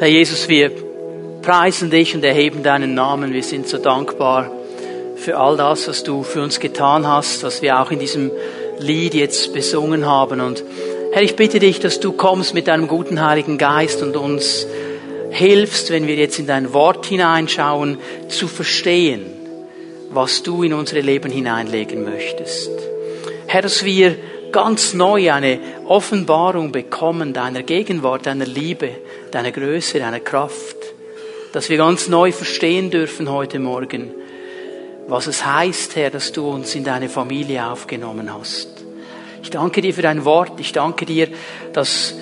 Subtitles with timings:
[0.00, 0.70] Herr Jesus, wir
[1.42, 3.32] preisen dich und erheben deinen Namen.
[3.32, 4.48] Wir sind so dankbar
[5.16, 8.30] für all das, was du für uns getan hast, was wir auch in diesem
[8.78, 10.40] Lied jetzt besungen haben.
[10.40, 10.62] Und
[11.10, 14.68] Herr, ich bitte dich, dass du kommst mit deinem guten Heiligen Geist und uns
[15.30, 19.26] hilfst, wenn wir jetzt in dein Wort hineinschauen, zu verstehen,
[20.10, 22.70] was du in unsere Leben hineinlegen möchtest.
[23.48, 24.14] Herr, dass wir
[24.52, 28.90] ganz neu eine Offenbarung bekommen deiner Gegenwart, deiner Liebe,
[29.30, 30.76] deiner Größe, deiner Kraft.
[31.52, 34.12] Dass wir ganz neu verstehen dürfen heute Morgen,
[35.06, 38.68] was es heißt, Herr, dass du uns in deine Familie aufgenommen hast.
[39.42, 40.60] Ich danke dir für dein Wort.
[40.60, 41.28] Ich danke dir,
[41.72, 42.14] dass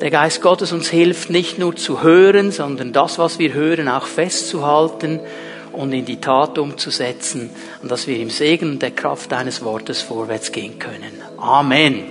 [0.00, 4.06] der Geist Gottes uns hilft, nicht nur zu hören, sondern das, was wir hören, auch
[4.06, 5.20] festzuhalten
[5.72, 7.50] und in die Tat umzusetzen
[7.82, 11.22] und dass wir im Segen der Kraft deines Wortes vorwärts gehen können.
[11.42, 12.10] Amen.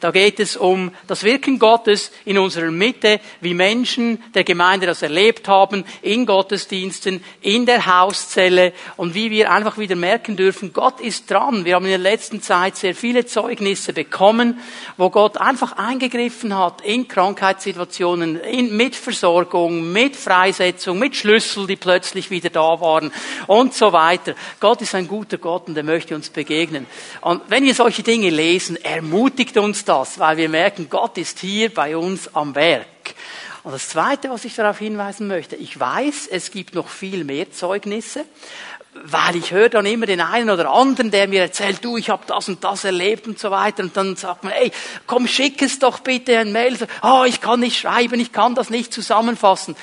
[0.00, 5.02] Da geht es um das Wirken Gottes in unserer Mitte, wie Menschen der Gemeinde das
[5.02, 11.00] erlebt haben, in Gottesdiensten, in der Hauszelle und wie wir einfach wieder merken dürfen, Gott
[11.00, 11.64] ist dran.
[11.64, 14.60] Wir haben in der letzten Zeit sehr viele Zeugnisse bekommen,
[14.96, 21.76] wo Gott einfach eingegriffen hat in Krankheitssituationen, in, mit Versorgung, mit Freisetzung, mit Schlüssel, die
[21.76, 23.12] plötzlich wieder da waren
[23.48, 24.34] und so weiter.
[24.60, 26.86] Gott ist ein guter Gott und er möchte uns begegnen.
[27.20, 31.72] Und wenn wir solche Dinge lesen, ermutigt uns das, weil wir merken, Gott ist hier
[31.72, 32.86] bei uns am Werk.
[33.64, 37.50] Und das Zweite, was ich darauf hinweisen möchte, ich weiß, es gibt noch viel mehr
[37.50, 38.24] Zeugnisse,
[39.04, 42.22] weil ich höre dann immer den einen oder anderen, der mir erzählt, du, ich habe
[42.26, 43.82] das und das erlebt und so weiter.
[43.82, 44.72] Und dann sagt man, ey,
[45.06, 46.76] komm, schick es doch bitte ein Mail.
[47.02, 49.76] Oh, ich kann nicht schreiben, ich kann das nicht zusammenfassen.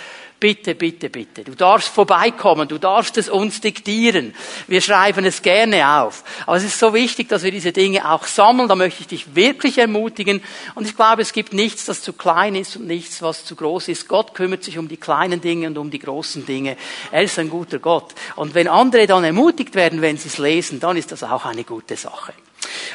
[0.45, 1.43] Bitte, bitte, bitte.
[1.43, 4.35] Du darfst vorbeikommen, du darfst es uns diktieren.
[4.67, 6.23] Wir schreiben es gerne auf.
[6.45, 8.69] Aber es ist so wichtig, dass wir diese Dinge auch sammeln.
[8.69, 10.43] Da möchte ich dich wirklich ermutigen.
[10.75, 13.87] Und ich glaube, es gibt nichts, das zu klein ist und nichts, was zu groß
[13.87, 14.07] ist.
[14.07, 16.77] Gott kümmert sich um die kleinen Dinge und um die großen Dinge.
[17.11, 18.13] Er ist ein guter Gott.
[18.35, 21.63] Und wenn andere dann ermutigt werden, wenn sie es lesen, dann ist das auch eine
[21.63, 22.33] gute Sache.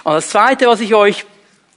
[0.05, 1.27] Und das Zweite, was ich euch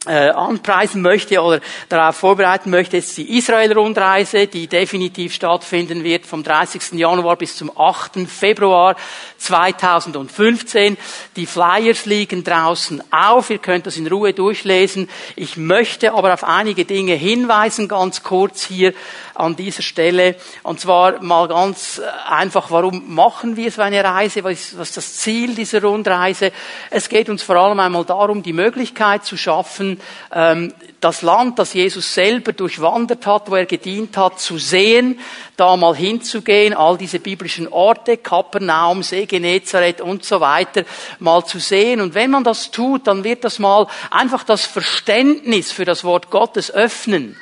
[0.05, 6.43] äh, anpreisen möchte oder darauf vorbereiten möchte, ist die Israel-Rundreise, die definitiv stattfinden wird vom
[6.43, 6.93] 30.
[6.93, 8.27] Januar bis zum 8.
[8.27, 8.95] Februar
[9.37, 10.97] 2015.
[11.35, 15.09] Die Flyers liegen draußen auf, ihr könnt das in Ruhe durchlesen.
[15.35, 18.93] Ich möchte aber auf einige Dinge hinweisen, ganz kurz hier
[19.35, 20.35] an dieser Stelle.
[20.63, 24.43] Und zwar mal ganz einfach, warum machen wir so eine Reise?
[24.43, 26.51] Was ist, was ist das Ziel dieser Rundreise?
[26.89, 29.99] Es geht uns vor allem einmal darum, die Möglichkeit zu schaffen,
[30.33, 35.19] ähm, das Land, das Jesus selber durchwandert hat, wo er gedient hat, zu sehen,
[35.57, 40.83] da mal hinzugehen, all diese biblischen Orte, Kapernaum, See Genezareth und so weiter,
[41.19, 41.99] mal zu sehen.
[41.99, 46.29] Und wenn man das tut, dann wird das mal einfach das Verständnis für das Wort
[46.29, 47.35] Gottes öffnen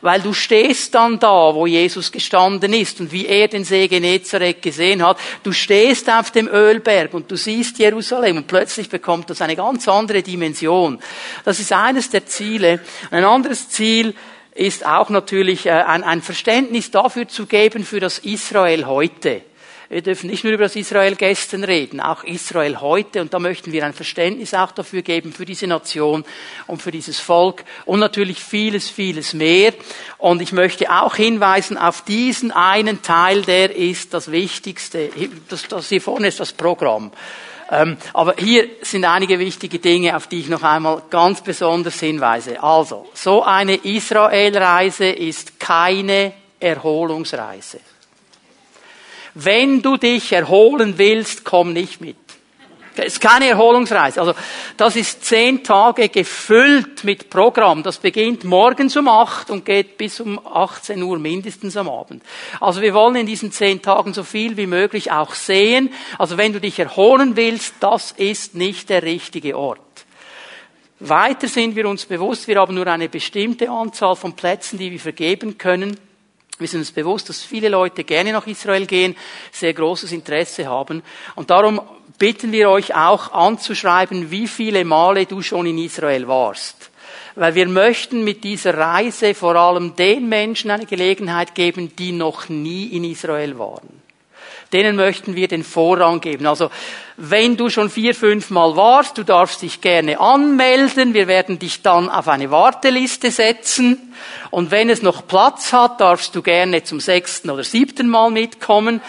[0.00, 4.62] weil du stehst dann da, wo Jesus gestanden ist und wie er den See Genezareth
[4.62, 5.18] gesehen hat.
[5.42, 9.88] Du stehst auf dem Ölberg und du siehst Jerusalem und plötzlich bekommt das eine ganz
[9.88, 10.98] andere Dimension.
[11.44, 12.80] Das ist eines der Ziele.
[13.10, 14.14] Ein anderes Ziel
[14.54, 19.42] ist auch natürlich äh, ein, Verständnis dafür zu geben für das Israel heute.
[19.90, 23.22] Wir dürfen nicht nur über das Israel gestern reden, auch Israel heute.
[23.22, 26.26] Und da möchten wir ein Verständnis auch dafür geben, für diese Nation
[26.66, 29.72] und für dieses Volk und natürlich vieles, vieles mehr.
[30.18, 35.08] Und ich möchte auch hinweisen auf diesen einen Teil, der ist das Wichtigste.
[35.48, 37.10] Das, das hier vorne ist das Programm.
[37.70, 42.62] Ähm, aber hier sind einige wichtige Dinge, auf die ich noch einmal ganz besonders hinweise.
[42.62, 47.80] Also, so eine Israelreise ist keine Erholungsreise.
[49.40, 52.16] Wenn du dich erholen willst, komm nicht mit.
[52.96, 54.20] Das ist keine Erholungsreise.
[54.20, 54.34] Also,
[54.76, 57.84] das ist zehn Tage gefüllt mit Programm.
[57.84, 62.24] Das beginnt morgens um acht und geht bis um 18 Uhr mindestens am Abend.
[62.58, 65.92] Also, wir wollen in diesen zehn Tagen so viel wie möglich auch sehen.
[66.18, 69.78] Also, wenn du dich erholen willst, das ist nicht der richtige Ort.
[70.98, 74.98] Weiter sind wir uns bewusst, wir haben nur eine bestimmte Anzahl von Plätzen, die wir
[74.98, 75.96] vergeben können.
[76.58, 79.16] Wir sind uns bewusst, dass viele Leute gerne nach Israel gehen,
[79.52, 81.02] sehr großes Interesse haben.
[81.36, 81.80] Und darum
[82.18, 86.90] bitten wir euch auch anzuschreiben, wie viele Male du schon in Israel warst.
[87.36, 92.48] Weil wir möchten mit dieser Reise vor allem den Menschen eine Gelegenheit geben, die noch
[92.48, 94.07] nie in Israel waren.
[94.72, 96.46] Denen möchten wir den Vorrang geben.
[96.46, 96.70] Also
[97.16, 101.14] wenn du schon vier, fünf Mal warst, du darfst dich gerne anmelden.
[101.14, 104.14] Wir werden dich dann auf eine Warteliste setzen.
[104.50, 109.00] Und wenn es noch Platz hat, darfst du gerne zum sechsten oder siebten Mal mitkommen.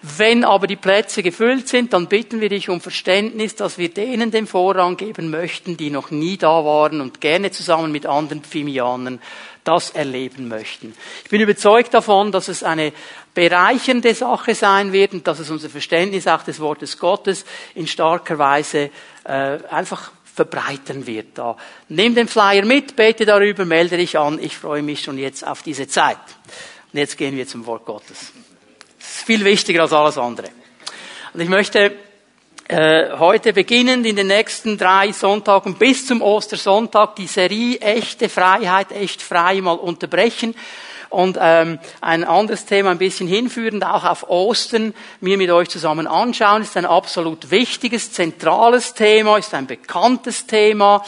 [0.00, 4.30] Wenn aber die Plätze gefüllt sind, dann bitten wir dich um Verständnis, dass wir denen
[4.30, 9.20] den Vorrang geben möchten, die noch nie da waren und gerne zusammen mit anderen Pfimianern
[9.64, 10.94] das erleben möchten.
[11.24, 12.92] Ich bin überzeugt davon, dass es eine
[13.38, 17.44] bereichernde Sache sein wird und dass es unser Verständnis auch des Wortes Gottes
[17.76, 18.90] in starker Weise
[19.22, 21.38] äh, einfach verbreitern wird.
[21.38, 21.56] Da.
[21.88, 24.40] Nimm den Flyer mit, bete darüber, melde dich an.
[24.42, 26.18] Ich freue mich schon jetzt auf diese Zeit.
[26.92, 28.32] Und jetzt gehen wir zum Wort Gottes.
[28.98, 30.48] Das ist viel wichtiger als alles andere.
[31.32, 31.94] Und ich möchte
[32.66, 38.90] äh, heute beginnend in den nächsten drei Sonntagen bis zum Ostersonntag die Serie Echte Freiheit,
[38.90, 40.56] echt frei mal unterbrechen
[41.10, 46.06] und ähm, ein anderes Thema ein bisschen hinführend, auch auf Ostern, mir mit euch zusammen
[46.06, 46.62] anschauen.
[46.62, 51.04] Ist ein absolut wichtiges, zentrales Thema, ist ein bekanntes Thema.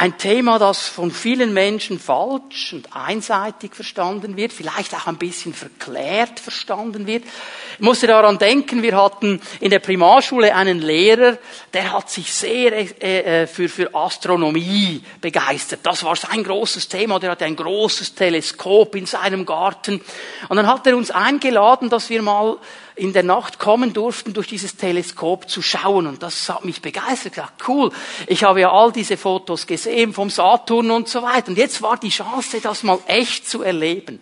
[0.00, 5.52] Ein Thema, das von vielen Menschen falsch und einseitig verstanden wird, vielleicht auch ein bisschen
[5.52, 7.24] verklärt verstanden wird.
[7.24, 11.36] Ich musste daran denken, wir hatten in der Primarschule einen Lehrer,
[11.72, 15.80] der hat sich sehr äh, äh, für, für Astronomie begeistert.
[15.82, 17.18] Das war sein großes Thema.
[17.18, 20.00] Der hatte ein großes Teleskop in seinem Garten.
[20.48, 22.58] Und dann hat er uns eingeladen, dass wir mal
[22.98, 26.06] in der Nacht kommen durften, durch dieses Teleskop zu schauen.
[26.06, 27.38] Und das hat mich begeistert.
[27.38, 27.90] Dachte, cool,
[28.26, 31.48] ich habe ja all diese Fotos gesehen vom Saturn und so weiter.
[31.48, 34.20] Und jetzt war die Chance, das mal echt zu erleben.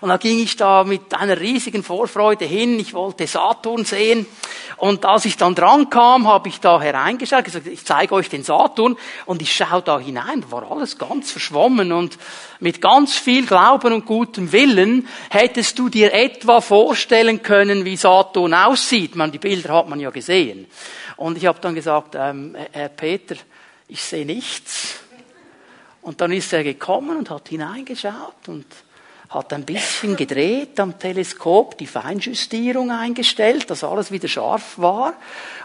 [0.00, 2.80] Und da ging ich da mit einer riesigen Vorfreude hin.
[2.80, 4.26] Ich wollte Saturn sehen.
[4.78, 8.42] Und als ich dann dran kam, habe ich da hereingeschaut, gesagt, ich zeige euch den
[8.42, 8.96] Saturn.
[9.26, 10.40] Und ich schaue da hinein.
[10.40, 11.92] Da war alles ganz verschwommen.
[11.92, 12.18] Und
[12.60, 18.54] mit ganz viel Glauben und gutem Willen hättest du dir etwa vorstellen können, wie Saturn
[18.54, 19.16] aussieht.
[19.16, 20.66] Man, die Bilder hat man ja gesehen.
[21.16, 23.36] Und ich habe dann gesagt, ähm, Herr Peter,
[23.86, 25.00] ich sehe nichts.
[26.00, 28.64] Und dann ist er gekommen und hat hineingeschaut und
[29.30, 35.14] hat ein bisschen gedreht am Teleskop, die Feinjustierung eingestellt, dass alles wieder scharf war.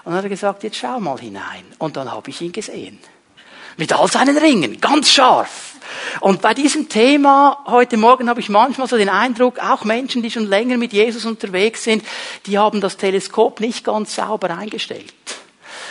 [0.03, 1.65] Und dann hat er gesagt, jetzt schau mal hinein.
[1.79, 2.99] Und dann habe ich ihn gesehen.
[3.77, 5.73] Mit all seinen Ringen, ganz scharf.
[6.21, 10.29] Und bei diesem Thema heute Morgen habe ich manchmal so den Eindruck, auch Menschen, die
[10.29, 12.05] schon länger mit Jesus unterwegs sind,
[12.45, 15.13] die haben das Teleskop nicht ganz sauber eingestellt.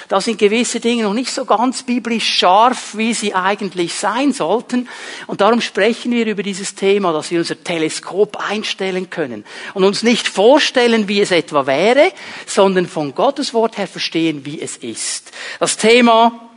[0.08, 4.88] Da sind gewisse Dinge noch nicht so ganz biblisch scharf, wie sie eigentlich sein sollten.
[5.26, 10.02] Und darum sprechen wir über dieses Thema, dass wir unser Teleskop einstellen können und uns
[10.02, 12.12] nicht vorstellen, wie es etwa wäre,
[12.46, 15.32] sondern von Gottes Wort her verstehen, wie es ist.
[15.58, 16.50] Das Thema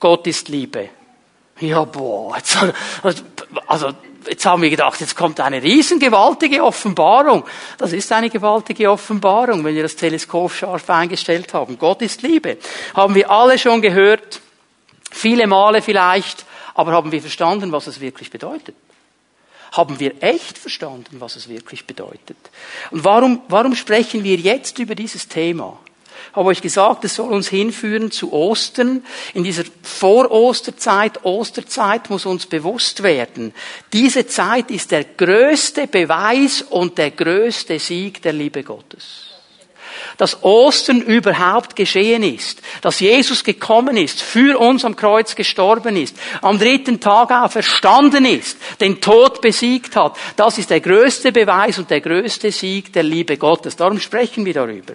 [0.00, 0.90] Gott ist Liebe.
[1.60, 2.58] Ja, boah, jetzt,
[3.66, 3.92] also
[4.28, 7.44] jetzt haben wir gedacht, jetzt kommt eine riesengewaltige Offenbarung.
[7.78, 11.78] Das ist eine gewaltige Offenbarung, wenn wir das Teleskop scharf eingestellt haben.
[11.78, 12.58] Gott ist Liebe.
[12.94, 14.40] Haben wir alle schon gehört,
[15.10, 16.44] viele Male vielleicht,
[16.74, 18.76] aber haben wir verstanden, was es wirklich bedeutet?
[19.72, 22.36] Haben wir echt verstanden, was es wirklich bedeutet?
[22.90, 25.78] Und warum, warum sprechen wir jetzt über dieses Thema?
[26.36, 29.04] Habe euch gesagt, es soll uns hinführen zu Ostern.
[29.34, 33.52] In dieser Vor-Osterzeit, Osterzeit muss uns bewusst werden,
[33.92, 39.25] diese Zeit ist der größte Beweis und der größte Sieg der Liebe Gottes
[40.16, 46.16] dass Ostern überhaupt geschehen ist, dass Jesus gekommen ist, für uns am Kreuz gestorben ist,
[46.42, 50.16] am dritten Tag auferstanden ist, den Tod besiegt hat.
[50.36, 53.76] Das ist der größte Beweis und der größte Sieg der Liebe Gottes.
[53.76, 54.94] Darum sprechen wir darüber.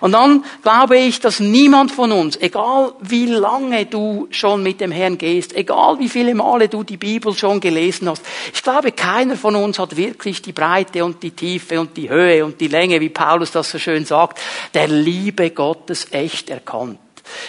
[0.00, 4.92] Und dann glaube ich, dass niemand von uns, egal wie lange du schon mit dem
[4.92, 9.36] Herrn gehst, egal wie viele Male du die Bibel schon gelesen hast, ich glaube, keiner
[9.36, 13.00] von uns hat wirklich die Breite und die Tiefe und die Höhe und die Länge,
[13.00, 14.37] wie Paulus das so schön sagt,
[14.74, 16.98] der Liebe Gottes echt erkannt.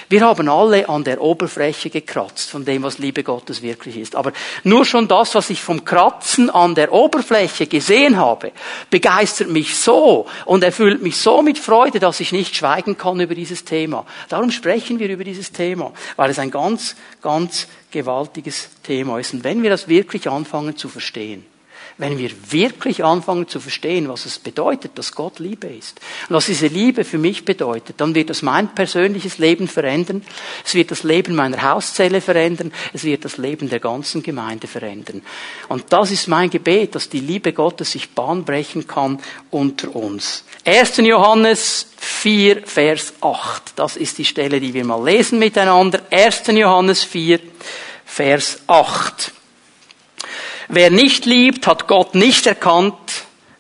[0.10, 4.15] Wir haben alle an der Oberfläche gekratzt von dem, was Liebe Gottes wirklich ist.
[4.15, 8.51] Aber nur schon das, was ich vom Kratzen an der Oberfläche gesehen habe,
[8.89, 13.36] begeistert mich so und erfüllt mich so mit Freude, dass ich nicht schweigen kann über
[13.36, 14.05] dieses Thema.
[14.27, 19.34] Darum sprechen wir über dieses Thema, weil es ein ganz, ganz gewaltiges Thema ist.
[19.34, 21.46] Und wenn wir das wirklich anfangen zu verstehen,
[22.00, 26.46] wenn wir wirklich anfangen zu verstehen, was es bedeutet, dass Gott Liebe ist und was
[26.46, 30.24] diese Liebe für mich bedeutet, dann wird das mein persönliches Leben verändern,
[30.65, 35.22] es wird das Leben meiner Hauszelle verändern, es wird das Leben der ganzen Gemeinde verändern.
[35.68, 39.20] Und das ist mein Gebet, dass die Liebe Gottes sich bahnbrechen kann
[39.51, 40.46] unter uns.
[40.65, 40.98] 1.
[40.98, 43.74] Johannes 4, Vers 8.
[43.75, 46.01] Das ist die Stelle, die wir mal lesen miteinander.
[46.12, 46.44] 1.
[46.48, 47.41] Johannes 4,
[48.06, 49.34] Vers 8.
[50.71, 52.93] Wer nicht liebt, hat Gott nicht erkannt,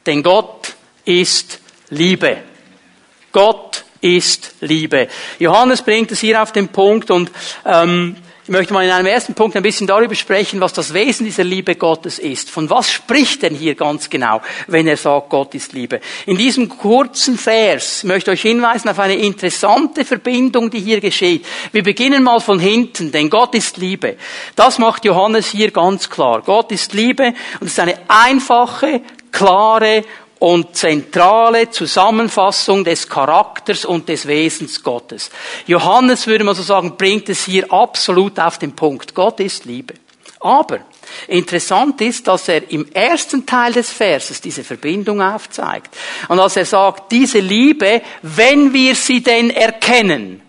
[0.05, 0.75] denn Gott
[1.05, 2.37] ist Liebe.
[3.31, 5.07] Gott ist Liebe.
[5.39, 7.31] Johannes bringt es hier auf den Punkt und
[7.65, 8.15] ähm,
[8.49, 11.43] ich möchte mal in einem ersten Punkt ein bisschen darüber sprechen, was das Wesen dieser
[11.43, 12.49] Liebe Gottes ist.
[12.49, 16.01] Von was spricht denn hier ganz genau, wenn er sagt, Gott ist Liebe?
[16.25, 21.45] In diesem kurzen Vers möchte ich euch hinweisen auf eine interessante Verbindung, die hier geschieht.
[21.73, 24.15] Wir beginnen mal von hinten, denn Gott ist Liebe.
[24.55, 26.41] Das macht Johannes hier ganz klar.
[26.41, 29.01] Gott ist Liebe und es ist eine einfache,
[29.31, 30.03] klare
[30.39, 35.29] und zentrale Zusammenfassung des Charakters und des Wesens Gottes.
[35.67, 39.13] Johannes, würde man so sagen, bringt es hier absolut auf den Punkt.
[39.13, 39.95] Gott ist Liebe.
[40.39, 40.79] Aber
[41.27, 45.93] interessant ist, dass er im ersten Teil des Verses diese Verbindung aufzeigt.
[46.29, 50.41] Und als er sagt, diese Liebe, wenn wir sie denn erkennen,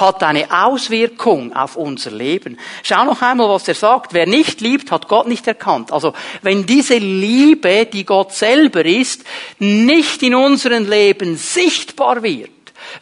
[0.00, 2.58] hat eine Auswirkung auf unser Leben.
[2.82, 4.14] Schau noch einmal, was er sagt.
[4.14, 5.92] Wer nicht liebt, hat Gott nicht erkannt.
[5.92, 6.12] Also,
[6.42, 9.24] wenn diese Liebe, die Gott selber ist,
[9.58, 12.50] nicht in unserem Leben sichtbar wird,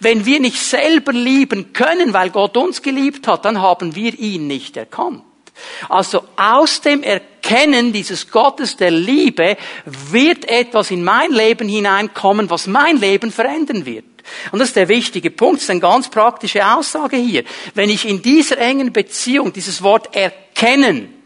[0.00, 4.47] wenn wir nicht selber lieben können, weil Gott uns geliebt hat, dann haben wir ihn
[4.47, 5.23] nicht erkannt.
[5.88, 12.67] Also aus dem Erkennen dieses Gottes der Liebe wird etwas in mein Leben hineinkommen, was
[12.67, 14.05] mein Leben verändern wird.
[14.52, 17.45] Und das ist der wichtige Punkt, das ist eine ganz praktische Aussage hier.
[17.75, 21.16] Wenn ich in dieser engen Beziehung dieses Wort erkennen,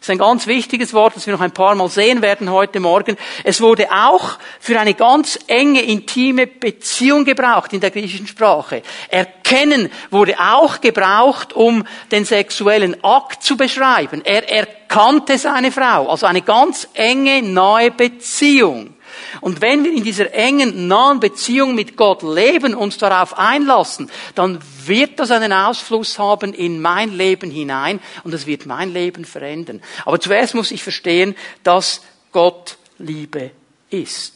[0.00, 2.80] das ist ein ganz wichtiges Wort, das wir noch ein paar Mal sehen werden heute
[2.80, 3.18] Morgen.
[3.44, 8.80] Es wurde auch für eine ganz enge, intime Beziehung gebraucht in der griechischen Sprache.
[9.10, 14.22] Erkennen wurde auch gebraucht, um den sexuellen Akt zu beschreiben.
[14.24, 18.94] Er erkannte seine Frau, also eine ganz enge, nahe Beziehung.
[19.40, 24.58] Und wenn wir in dieser engen, nahen Beziehung mit Gott leben, uns darauf einlassen, dann
[24.84, 29.82] wird das einen Ausfluss haben in mein Leben hinein und es wird mein Leben verändern.
[30.04, 33.50] Aber zuerst muss ich verstehen, dass Gott Liebe
[33.90, 34.34] ist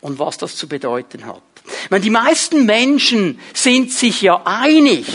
[0.00, 1.42] und was das zu bedeuten hat.
[1.84, 5.06] Ich meine, die meisten Menschen sind sich ja einig,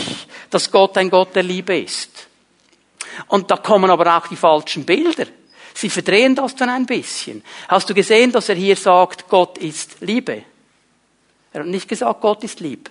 [0.50, 2.28] dass Gott ein Gott der Liebe ist.
[3.26, 5.26] Und da kommen aber auch die falschen Bilder.
[5.78, 7.44] Sie verdrehen das dann ein bisschen.
[7.68, 10.42] Hast du gesehen, dass er hier sagt, Gott ist Liebe?
[11.52, 12.90] Er hat nicht gesagt, Gott ist lieb.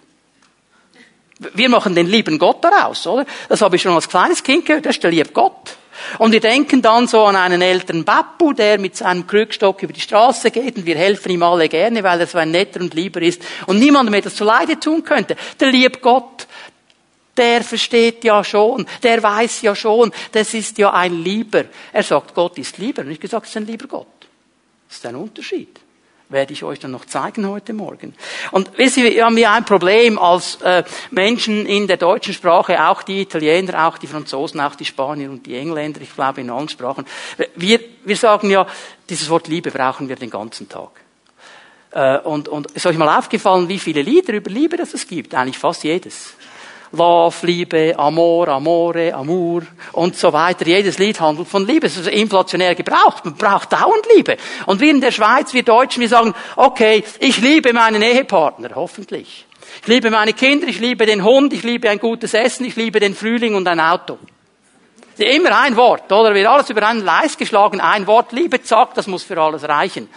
[1.37, 3.25] Wir machen den lieben Gott daraus, oder?
[3.49, 5.75] Das habe ich schon als kleines Kind gehört, das ist der liebe Gott.
[6.17, 9.99] Und wir denken dann so an einen älteren Bappu, der mit seinem Krückstock über die
[9.99, 13.21] Straße geht und wir helfen ihm alle gerne, weil er so ein netter und lieber
[13.21, 15.35] ist und niemandem etwas zu Leide tun könnte.
[15.59, 16.47] Der liebe Gott,
[17.37, 21.65] der versteht ja schon, der weiß ja schon, das ist ja ein Lieber.
[21.93, 23.03] Er sagt, Gott ist lieber.
[23.03, 24.07] Und ich gesagt, es ist ein lieber Gott.
[24.87, 25.79] Das ist ein Unterschied.
[26.29, 28.13] Werde ich euch dann noch zeigen heute Morgen.
[28.51, 32.85] Und wissen wir, wir haben ja ein Problem als äh, Menschen in der deutschen Sprache,
[32.85, 36.49] auch die Italiener, auch die Franzosen, auch die Spanier und die Engländer, ich glaube in
[36.49, 37.05] allen Sprachen.
[37.55, 38.67] Wir, wir sagen ja,
[39.09, 40.89] dieses Wort Liebe brauchen wir den ganzen Tag.
[41.91, 45.33] Äh, und, und ist euch mal aufgefallen, wie viele Lieder über Liebe das es gibt?
[45.33, 46.33] Eigentlich fast jedes.
[46.97, 49.63] Love, Liebe, Amor, Amore, Amour
[49.93, 50.65] und so weiter.
[50.65, 51.87] Jedes Lied handelt von Liebe.
[51.87, 53.25] Es ist inflationär gebraucht.
[53.25, 54.37] Man braucht dauernd Liebe.
[54.65, 59.45] Und wir in der Schweiz, wir Deutschen, wir sagen, okay, ich liebe meinen Ehepartner, hoffentlich.
[59.81, 62.99] Ich liebe meine Kinder, ich liebe den Hund, ich liebe ein gutes Essen, ich liebe
[62.99, 64.17] den Frühling und ein Auto.
[65.19, 66.35] Immer ein Wort, oder?
[66.35, 70.09] Wird alles über einen Leis geschlagen, ein Wort, Liebe, zack, das muss für alles reichen.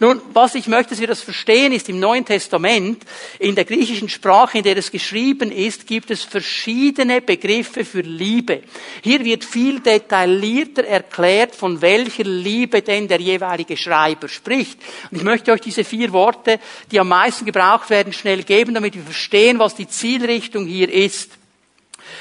[0.00, 3.04] Nun, was ich möchte, dass wir das verstehen, ist im Neuen Testament,
[3.38, 8.62] in der griechischen Sprache, in der es geschrieben ist, gibt es verschiedene Begriffe für Liebe.
[9.02, 14.80] Hier wird viel detaillierter erklärt, von welcher Liebe denn der jeweilige Schreiber spricht.
[15.10, 16.58] Und ich möchte euch diese vier Worte,
[16.90, 21.37] die am meisten gebraucht werden, schnell geben, damit wir verstehen, was die Zielrichtung hier ist.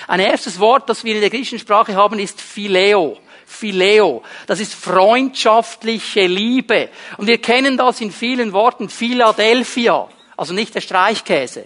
[0.08, 3.18] Ein erstes Wort, das wir in der griechischen Sprache haben, ist Phileo.
[3.46, 4.24] Phileo.
[4.46, 6.90] Das ist freundschaftliche Liebe.
[7.18, 8.90] Und wir kennen das in vielen Worten.
[8.90, 10.08] Philadelphia.
[10.36, 11.66] Also nicht der Streichkäse.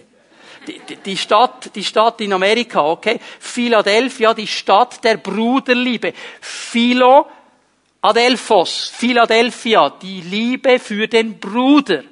[1.04, 3.18] Die, Stadt, die Stadt in Amerika, okay?
[3.40, 6.12] Philadelphia, die Stadt der Bruderliebe.
[6.40, 7.26] Philo,
[8.00, 12.04] Adelphos, Philadelphia, die Liebe für den Bruder.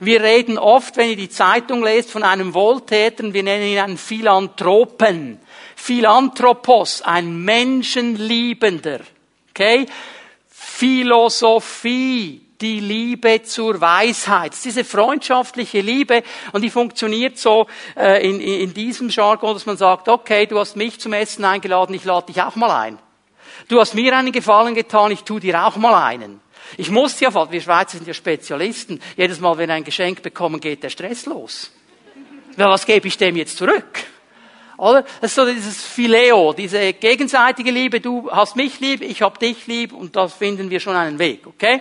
[0.00, 3.98] Wir reden oft, wenn ihr die Zeitung lest, von einem Wohltäter, wir nennen ihn einen
[3.98, 5.40] Philanthropen.
[5.76, 9.00] Philanthropos, ein Menschenliebender.
[9.50, 9.86] Okay?
[10.48, 14.52] Philosophie, die Liebe zur Weisheit.
[14.52, 19.66] Das ist diese freundschaftliche Liebe und die funktioniert so äh, in, in diesem Jargon, dass
[19.66, 22.98] man sagt, okay, du hast mich zum Essen eingeladen, ich lade dich auch mal ein.
[23.68, 26.40] Du hast mir einen Gefallen getan, ich tu dir auch mal einen.
[26.78, 30.82] Ich muss ja, wir Schweizer sind ja Spezialisten, jedes Mal, wenn ein Geschenk bekommen, geht
[30.82, 31.70] der Stress los.
[32.56, 34.06] Ja, was gebe ich dem jetzt zurück?
[34.78, 35.02] Oder?
[35.20, 38.00] Das ist so dieses Phileo, diese gegenseitige Liebe.
[38.00, 41.46] Du hast mich lieb, ich hab dich lieb und da finden wir schon einen Weg,
[41.46, 41.80] okay?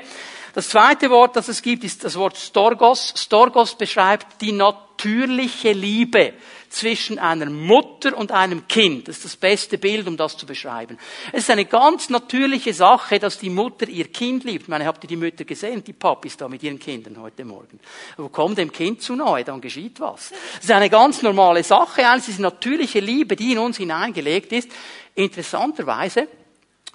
[0.53, 3.13] Das zweite Wort, das es gibt, ist das Wort Storgos.
[3.17, 6.33] Storgos beschreibt die natürliche Liebe
[6.75, 9.08] zwischen einer Mutter und einem Kind.
[9.08, 10.98] Das ist das beste Bild, um das zu beschreiben.
[11.32, 14.63] Es ist eine ganz natürliche Sache, dass die Mutter ihr Kind liebt.
[14.63, 17.79] Ich meine, habt ihr die Mütter gesehen, die Papis da mit ihren Kindern heute Morgen?
[18.17, 20.32] Wo kommt dem Kind zu nahe, dann geschieht was.
[20.55, 24.70] Das ist eine ganz normale Sache, diese natürliche Liebe, die in uns hineingelegt ist.
[25.15, 26.27] Interessanterweise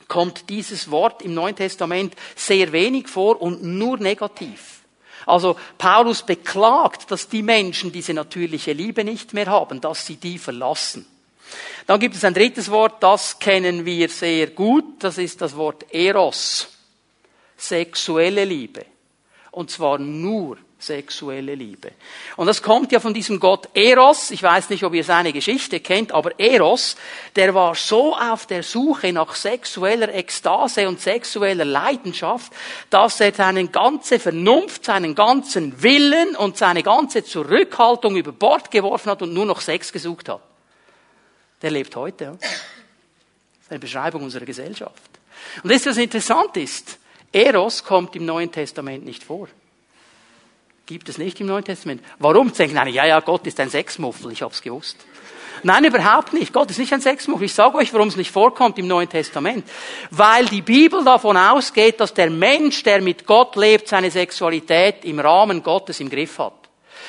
[0.08, 4.79] kommt dieses Wort im Neuen Testament sehr wenig vor und nur negativ.
[5.26, 10.38] Also Paulus beklagt, dass die Menschen diese natürliche Liebe nicht mehr haben, dass sie die
[10.38, 11.06] verlassen.
[11.86, 15.92] Dann gibt es ein drittes Wort, das kennen wir sehr gut, das ist das Wort
[15.92, 16.68] Eros,
[17.56, 18.86] sexuelle Liebe.
[19.50, 21.92] Und zwar nur sexuelle Liebe.
[22.36, 24.30] Und das kommt ja von diesem Gott Eros.
[24.30, 26.96] Ich weiß nicht, ob ihr seine Geschichte kennt, aber Eros,
[27.36, 32.52] der war so auf der Suche nach sexueller Ekstase und sexueller Leidenschaft,
[32.88, 39.10] dass er seine ganze Vernunft, seinen ganzen Willen und seine ganze Zurückhaltung über Bord geworfen
[39.10, 40.40] hat und nur noch Sex gesucht hat.
[41.62, 42.24] Der lebt heute.
[42.24, 42.30] Ja?
[42.32, 42.50] Das
[43.62, 45.02] ist eine Beschreibung unserer Gesellschaft.
[45.62, 46.98] Und das, was interessant ist,
[47.32, 49.48] Eros kommt im Neuen Testament nicht vor.
[50.90, 52.02] Gibt es nicht im Neuen Testament.
[52.18, 52.52] Warum?
[52.52, 54.96] Denken eine, ja, ja, Gott ist ein Sexmuffel, ich hab's gewusst.
[55.62, 56.52] Nein, überhaupt nicht.
[56.52, 57.44] Gott ist nicht ein Sexmuffel.
[57.44, 59.64] Ich sage euch, warum es nicht vorkommt im Neuen Testament.
[60.10, 65.20] Weil die Bibel davon ausgeht, dass der Mensch, der mit Gott lebt, seine Sexualität im
[65.20, 66.59] Rahmen Gottes im Griff hat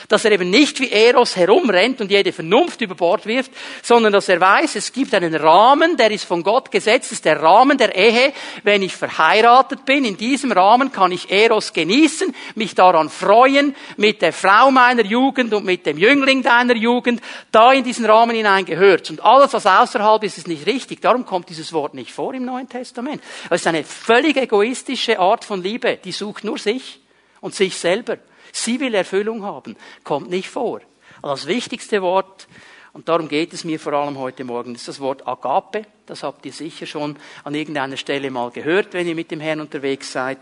[0.08, 4.30] dass er eben nicht wie Eros herumrennt und jede Vernunft über Bord wirft, sondern dass
[4.30, 7.96] er weiß, es gibt einen Rahmen, der ist von Gott gesetzt, ist der Rahmen der
[7.96, 8.34] Ehe.
[8.64, 14.22] Wenn ich verheiratet bin, in diesem Rahmen kann ich Eros genießen, mich daran freuen, mit
[14.22, 18.66] der Frau meiner Jugend und mit dem Jüngling deiner Jugend, da in diesen Rahmen hinein
[18.66, 19.10] gehört.
[19.10, 21.02] Und alles, was außerhalb ist, ist nicht richtig.
[21.02, 23.22] Darum kommt dieses Wort nicht vor im Neuen Testament.
[23.50, 27.00] Es ist eine völlig egoistische Art von Liebe, die sucht nur sich
[27.40, 28.18] und sich selber.
[28.52, 29.76] Sie will Erfüllung haben.
[30.04, 30.82] Kommt nicht vor.
[31.22, 32.48] Also das wichtigste Wort,
[32.94, 35.86] und darum geht es mir vor allem heute Morgen, ist das Wort Agape.
[36.06, 39.62] Das habt ihr sicher schon an irgendeiner Stelle mal gehört, wenn ihr mit dem Herrn
[39.62, 40.40] unterwegs seid.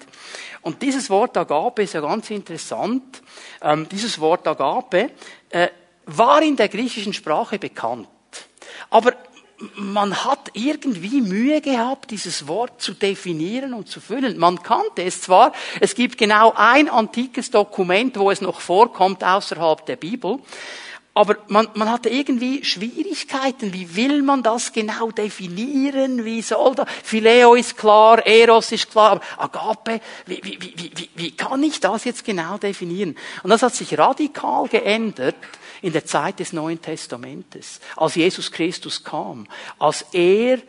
[0.61, 3.21] Und dieses Wort Agape ist ja ganz interessant.
[3.61, 5.11] Ähm, dieses Wort Agape
[5.49, 5.67] äh,
[6.05, 8.07] war in der griechischen Sprache bekannt.
[8.89, 9.13] Aber
[9.75, 14.37] man hat irgendwie Mühe gehabt, dieses Wort zu definieren und zu füllen.
[14.37, 19.85] Man kannte es zwar, es gibt genau ein antikes Dokument, wo es noch vorkommt außerhalb
[19.85, 20.39] der Bibel,
[21.19, 23.73] aber man, man hatte irgendwie Schwierigkeiten.
[23.73, 26.23] Wie will man das genau definieren?
[26.23, 26.85] Wie soll da?
[26.85, 31.81] Phileo ist klar, Eros ist klar, aber Agape, wie, wie, wie, wie, wie kann ich
[31.81, 33.17] das jetzt genau definieren?
[33.43, 35.35] Und das hat sich radikal geändert
[35.81, 40.59] in der Zeit des Neuen Testamentes, als Jesus Christus kam, als er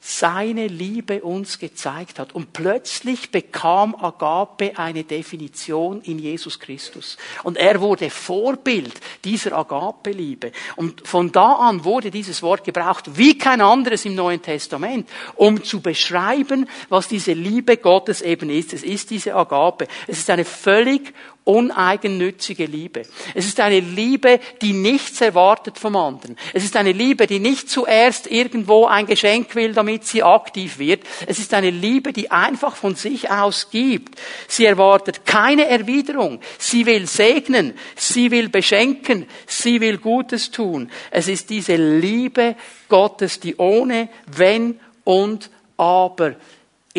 [0.00, 2.34] seine Liebe uns gezeigt hat.
[2.34, 7.16] Und plötzlich bekam Agape eine Definition in Jesus Christus.
[7.42, 10.52] Und er wurde Vorbild dieser Agape-Liebe.
[10.76, 15.64] Und von da an wurde dieses Wort gebraucht wie kein anderes im Neuen Testament, um
[15.64, 18.72] zu beschreiben, was diese Liebe Gottes eben ist.
[18.72, 19.88] Es ist diese Agape.
[20.06, 21.12] Es ist eine völlig
[21.48, 23.04] uneigennützige Liebe.
[23.34, 26.36] Es ist eine Liebe, die nichts erwartet vom anderen.
[26.52, 31.04] Es ist eine Liebe, die nicht zuerst irgendwo ein Geschenk will, damit sie aktiv wird.
[31.26, 34.20] Es ist eine Liebe, die einfach von sich aus gibt.
[34.46, 36.40] Sie erwartet keine Erwiderung.
[36.58, 37.72] Sie will segnen.
[37.96, 39.26] Sie will beschenken.
[39.46, 40.90] Sie will Gutes tun.
[41.10, 42.56] Es ist diese Liebe
[42.90, 46.34] Gottes, die ohne Wenn und Aber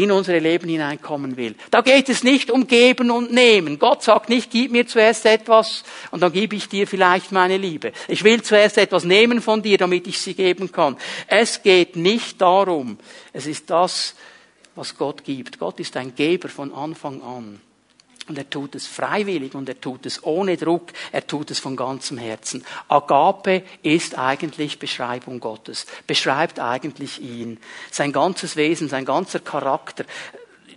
[0.03, 1.55] in unsere Leben hineinkommen will.
[1.71, 3.79] Da geht es nicht um Geben und Nehmen.
[3.79, 7.91] Gott sagt nicht, gib mir zuerst etwas und dann gebe ich dir vielleicht meine Liebe.
[8.07, 10.97] Ich will zuerst etwas nehmen von dir, damit ich sie geben kann.
[11.27, 12.97] Es geht nicht darum.
[13.33, 14.15] Es ist das,
[14.75, 15.59] was Gott gibt.
[15.59, 17.61] Gott ist ein Geber von Anfang an.
[18.29, 21.75] Und er tut es freiwillig und er tut es ohne Druck, er tut es von
[21.75, 22.63] ganzem Herzen.
[22.87, 27.59] Agape ist eigentlich Beschreibung Gottes, beschreibt eigentlich ihn.
[27.91, 30.05] Sein ganzes Wesen, sein ganzer Charakter,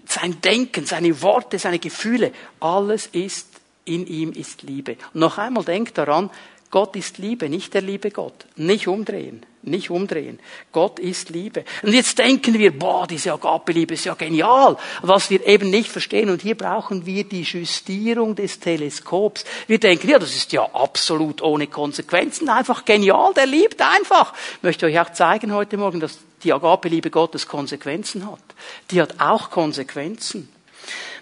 [0.07, 3.49] sein Denken, seine Worte, seine Gefühle, alles ist
[3.85, 4.97] in ihm ist Liebe.
[5.13, 6.31] Und noch einmal denkt daran,
[6.73, 8.47] Gott ist Liebe, nicht der liebe Gott.
[8.57, 9.45] Nicht umdrehen.
[9.61, 10.41] Nicht umdrehen.
[10.73, 11.67] Gott ist Liebe.
[11.83, 14.79] Und jetzt denken wir, boah, diese Agape-Liebe ist ja genial.
[15.03, 16.31] Was wir eben nicht verstehen.
[16.31, 19.45] Und hier brauchen wir die Justierung des Teleskops.
[19.67, 22.49] Wir denken, ja, das ist ja absolut ohne Konsequenzen.
[22.49, 23.35] Einfach genial.
[23.35, 24.33] Der liebt einfach.
[24.57, 28.43] Ich möchte euch auch zeigen heute Morgen, dass die Agape-Liebe Gottes Konsequenzen hat.
[28.91, 30.49] Die hat auch Konsequenzen.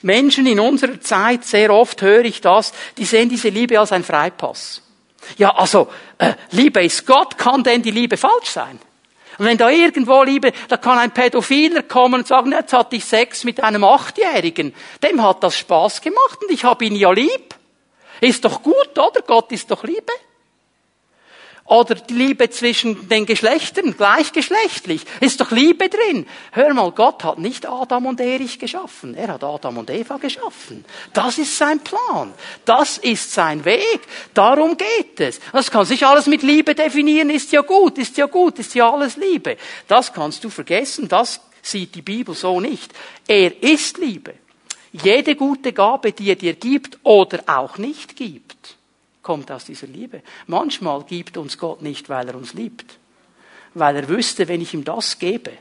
[0.03, 4.05] Menschen in unserer Zeit, sehr oft höre ich das, die sehen diese Liebe als ein
[4.05, 4.83] Freipass.
[5.37, 8.79] Ja, also, äh, Liebe ist Gott, kann denn die Liebe falsch sein?
[9.39, 13.05] Und wenn da irgendwo Liebe, da kann ein Pädophiler kommen und sagen, jetzt hatte ich
[13.05, 14.75] Sex mit einem Achtjährigen.
[15.03, 17.55] Dem hat das Spaß gemacht und ich habe ihn ja lieb.
[18.21, 19.23] Ist doch gut, oder?
[19.27, 20.13] Gott ist doch Liebe.
[21.71, 25.03] Oder die Liebe zwischen den Geschlechtern, gleichgeschlechtlich.
[25.21, 26.27] Ist doch Liebe drin.
[26.51, 29.15] Hör mal, Gott hat nicht Adam und Erich geschaffen.
[29.15, 30.85] Er hat Adam und Eva geschaffen.
[31.13, 32.35] Das ist sein Plan.
[32.65, 34.01] Das ist sein Weg.
[34.35, 35.39] Darum geht es.
[35.53, 37.31] Das kann sich alles mit Liebe definieren.
[37.31, 39.57] Ist ja gut, ist ja gut, ist ja alles Liebe.
[39.87, 41.07] Das kannst du vergessen.
[41.07, 42.93] Das sieht die Bibel so nicht.
[43.29, 44.35] Er ist Liebe.
[44.91, 48.77] Jede gute Gabe, die er dir gibt oder auch nicht gibt,
[49.23, 50.23] kommt aus dieser Liebe.
[50.47, 52.99] Manchmal gibt uns Gott nicht, weil er uns liebt.
[53.75, 55.53] Weil er wüsste, wenn ich ihm das gebe,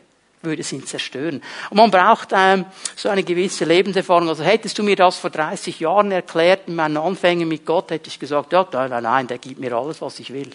[0.42, 1.42] würde es ihn zerstören.
[1.70, 4.30] Und man braucht ähm, so eine gewisse Lebenserfahrung.
[4.30, 8.08] Also hättest du mir das vor 30 Jahren erklärt, in meinen Anfängen mit Gott, hätte
[8.08, 10.50] ich gesagt, ja, nein, nein, der gibt mir alles, was ich will.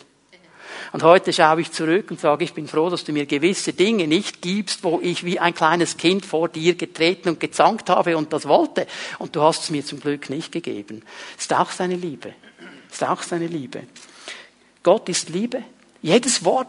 [0.93, 4.07] Und heute schaue ich zurück und sage, ich bin froh, dass du mir gewisse Dinge
[4.07, 8.33] nicht gibst, wo ich wie ein kleines Kind vor dir getreten und gezankt habe und
[8.33, 8.87] das wollte.
[9.19, 11.03] Und du hast es mir zum Glück nicht gegeben.
[11.37, 12.35] Das ist auch seine Liebe.
[12.95, 13.83] Ist auch seine Liebe.
[14.85, 15.65] Gott ist Liebe.
[16.01, 16.69] Jedes Wort,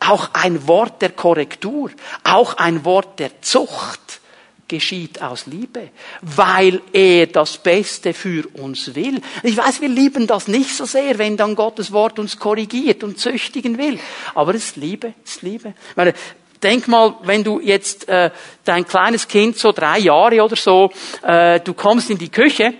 [0.00, 1.92] auch ein Wort der Korrektur,
[2.24, 4.20] auch ein Wort der Zucht,
[4.66, 5.90] geschieht aus Liebe,
[6.22, 9.20] weil er das Beste für uns will.
[9.44, 13.20] Ich weiß, wir lieben das nicht so sehr, wenn dann Gottes Wort uns korrigiert und
[13.20, 14.00] züchtigen will.
[14.34, 15.74] Aber es ist Liebe, es ist Liebe.
[15.90, 16.14] Ich meine,
[16.60, 18.32] denk mal, wenn du jetzt äh,
[18.64, 20.90] dein kleines Kind, so drei Jahre oder so,
[21.22, 22.74] äh, du kommst in die Küche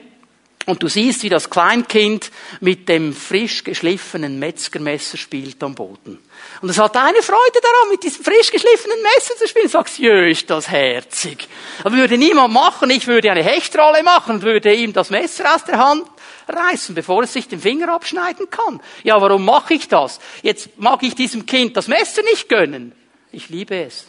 [0.70, 2.30] und du siehst, wie das Kleinkind
[2.60, 6.18] mit dem frisch geschliffenen Metzgermesser spielt am Boden.
[6.62, 9.68] Und es hat eine Freude daran, mit diesem frisch geschliffenen Messer zu spielen.
[9.68, 11.48] Sagst, jö, ist das herzig.
[11.84, 15.64] Aber würde niemand machen, ich würde eine Hechtrolle machen und würde ihm das Messer aus
[15.64, 16.06] der Hand
[16.48, 18.80] reißen, bevor es sich den Finger abschneiden kann.
[19.02, 20.20] Ja, warum mache ich das?
[20.42, 22.92] Jetzt mag ich diesem Kind das Messer nicht gönnen.
[23.32, 24.06] Ich liebe es.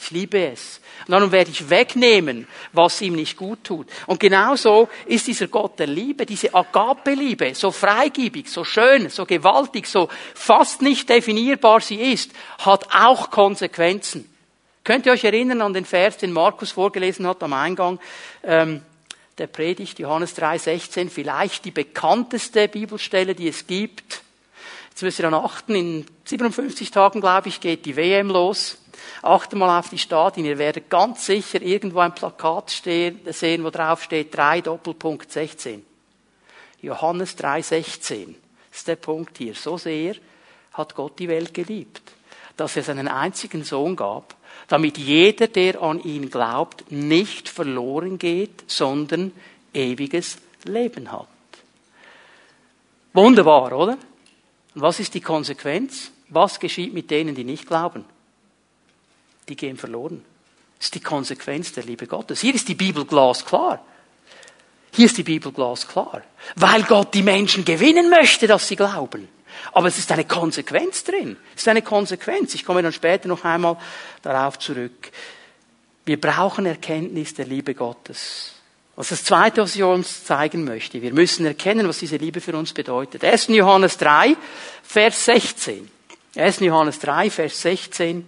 [0.00, 0.80] Ich liebe es.
[1.06, 3.86] Und darum werde ich wegnehmen, was ihm nicht gut tut.
[4.06, 9.86] Und genauso ist dieser Gott der Liebe, diese Agape-Liebe, so freigebig, so schön, so gewaltig,
[9.86, 14.28] so fast nicht definierbar sie ist, hat auch Konsequenzen.
[14.84, 18.00] Könnt ihr euch erinnern an den Vers, den Markus vorgelesen hat am Eingang
[18.42, 18.82] ähm,
[19.36, 24.22] der Predigt, Johannes 3,16, vielleicht die bekannteste Bibelstelle, die es gibt.
[24.90, 28.78] Jetzt müsst ihr dann achten, in 57 Tagen, glaube ich, geht die WM los.
[29.22, 30.46] Achte mal auf die Stadien.
[30.46, 35.84] Ihr werdet ganz sicher irgendwo ein Plakat stehen, sehen, wo drauf steht 3 Doppelpunkt 16.
[36.80, 38.36] Johannes 3, 16.
[38.70, 39.54] Das ist der Punkt hier.
[39.54, 40.14] So sehr
[40.72, 42.02] hat Gott die Welt geliebt,
[42.56, 44.36] dass er seinen einzigen Sohn gab,
[44.68, 49.32] damit jeder, der an ihn glaubt, nicht verloren geht, sondern
[49.74, 51.28] ewiges Leben hat.
[53.12, 53.98] Wunderbar, oder?
[54.74, 56.12] Und was ist die Konsequenz?
[56.28, 58.04] Was geschieht mit denen, die nicht glauben?
[59.48, 60.24] Die gehen verloren.
[60.78, 62.40] Das ist die Konsequenz der Liebe Gottes.
[62.40, 63.84] Hier ist die Bibel glasklar.
[64.92, 66.22] Hier ist die Bibel glasklar.
[66.56, 69.28] Weil Gott die Menschen gewinnen möchte, dass sie glauben.
[69.72, 71.36] Aber es ist eine Konsequenz drin.
[71.54, 72.54] Es ist eine Konsequenz.
[72.54, 73.76] Ich komme dann später noch einmal
[74.22, 75.10] darauf zurück.
[76.04, 78.52] Wir brauchen Erkenntnis der Liebe Gottes.
[78.96, 81.02] Was das Zweite, was ich uns zeigen möchte.
[81.02, 83.22] Wir müssen erkennen, was diese Liebe für uns bedeutet.
[83.24, 83.48] 1.
[83.48, 84.36] Johannes 3,
[84.82, 85.88] Vers 16.
[86.34, 86.60] 1.
[86.60, 88.26] Johannes 3, Vers 16.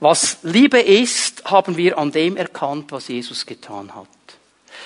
[0.00, 4.06] Was Liebe ist, haben wir an dem erkannt, was Jesus getan hat.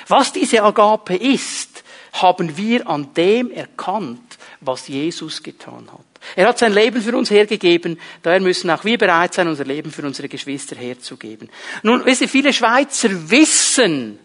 [0.09, 6.01] Was diese Agape ist, haben wir an dem erkannt, was Jesus getan hat.
[6.37, 9.91] Er hat sein Leben für uns hergegeben, daher müssen auch wir bereit sein, unser Leben
[9.91, 11.51] für unsere Geschwister herzugeben.
[11.83, 14.19] Nun, wisst ihr, viele Schweizer wissen,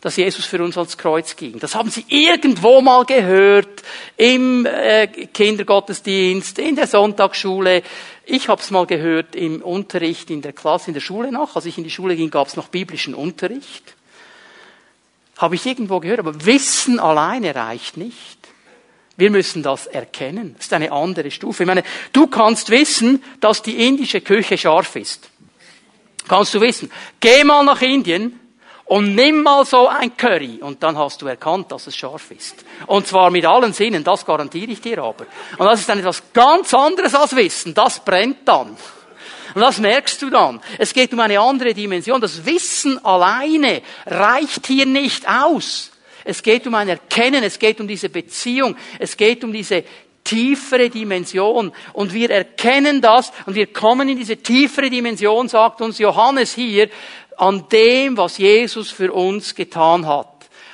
[0.00, 1.58] dass Jesus für uns ans Kreuz ging.
[1.58, 3.82] Das haben sie irgendwo mal gehört,
[4.16, 7.82] im äh, Kindergottesdienst, in der Sonntagsschule.
[8.30, 11.56] Ich habe es mal gehört im Unterricht in der Klasse, in der Schule noch.
[11.56, 13.94] Als ich in die Schule ging, gab es noch biblischen Unterricht.
[15.38, 18.38] Habe ich irgendwo gehört, aber Wissen alleine reicht nicht.
[19.16, 20.54] Wir müssen das erkennen.
[20.58, 21.62] Das ist eine andere Stufe.
[21.62, 25.30] Ich meine, du kannst wissen, dass die indische Küche scharf ist.
[26.28, 26.92] Kannst du wissen.
[27.20, 28.38] Geh mal nach Indien
[28.88, 32.64] und nimm mal so ein Curry und dann hast du erkannt, dass es scharf ist.
[32.86, 35.26] Und zwar mit allen Sinnen, das garantiere ich dir aber.
[35.58, 38.76] Und das ist dann etwas ganz anderes als Wissen, das brennt dann.
[39.54, 40.60] Und das merkst du dann.
[40.78, 42.20] Es geht um eine andere Dimension.
[42.20, 45.90] Das Wissen alleine reicht hier nicht aus.
[46.24, 49.84] Es geht um ein Erkennen, es geht um diese Beziehung, es geht um diese
[50.24, 51.72] tiefere Dimension.
[51.92, 56.88] Und wir erkennen das und wir kommen in diese tiefere Dimension, sagt uns Johannes hier,
[57.38, 60.26] an dem, was Jesus für uns getan hat.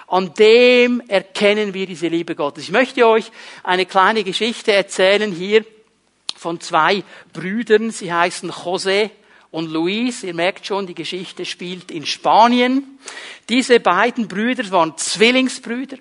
[0.09, 2.64] An dem erkennen wir diese Liebe Gottes.
[2.64, 3.31] Ich möchte euch
[3.62, 5.64] eine kleine Geschichte erzählen hier
[6.37, 7.90] von zwei Brüdern.
[7.90, 9.11] Sie heißen José
[9.50, 10.22] und Luis.
[10.22, 12.98] Ihr merkt schon, die Geschichte spielt in Spanien.
[13.50, 15.98] Diese beiden Brüder waren Zwillingsbrüder.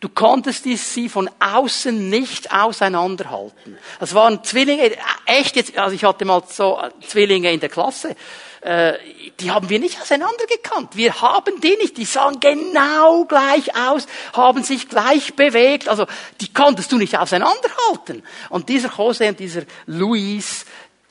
[0.00, 3.78] Du konntest sie von außen nicht auseinanderhalten.
[4.00, 4.92] Das waren Zwillinge,
[5.26, 8.16] echt jetzt, also ich hatte mal so Zwillinge in der Klasse,
[8.60, 8.94] äh,
[9.40, 10.96] die haben wir nicht auseinandergekannt.
[10.96, 11.96] Wir haben die nicht.
[11.96, 15.88] Die sahen genau gleich aus, haben sich gleich bewegt.
[15.88, 16.06] Also
[16.40, 18.22] die konntest du nicht auseinanderhalten.
[18.50, 20.66] Und dieser Jose und dieser Luis,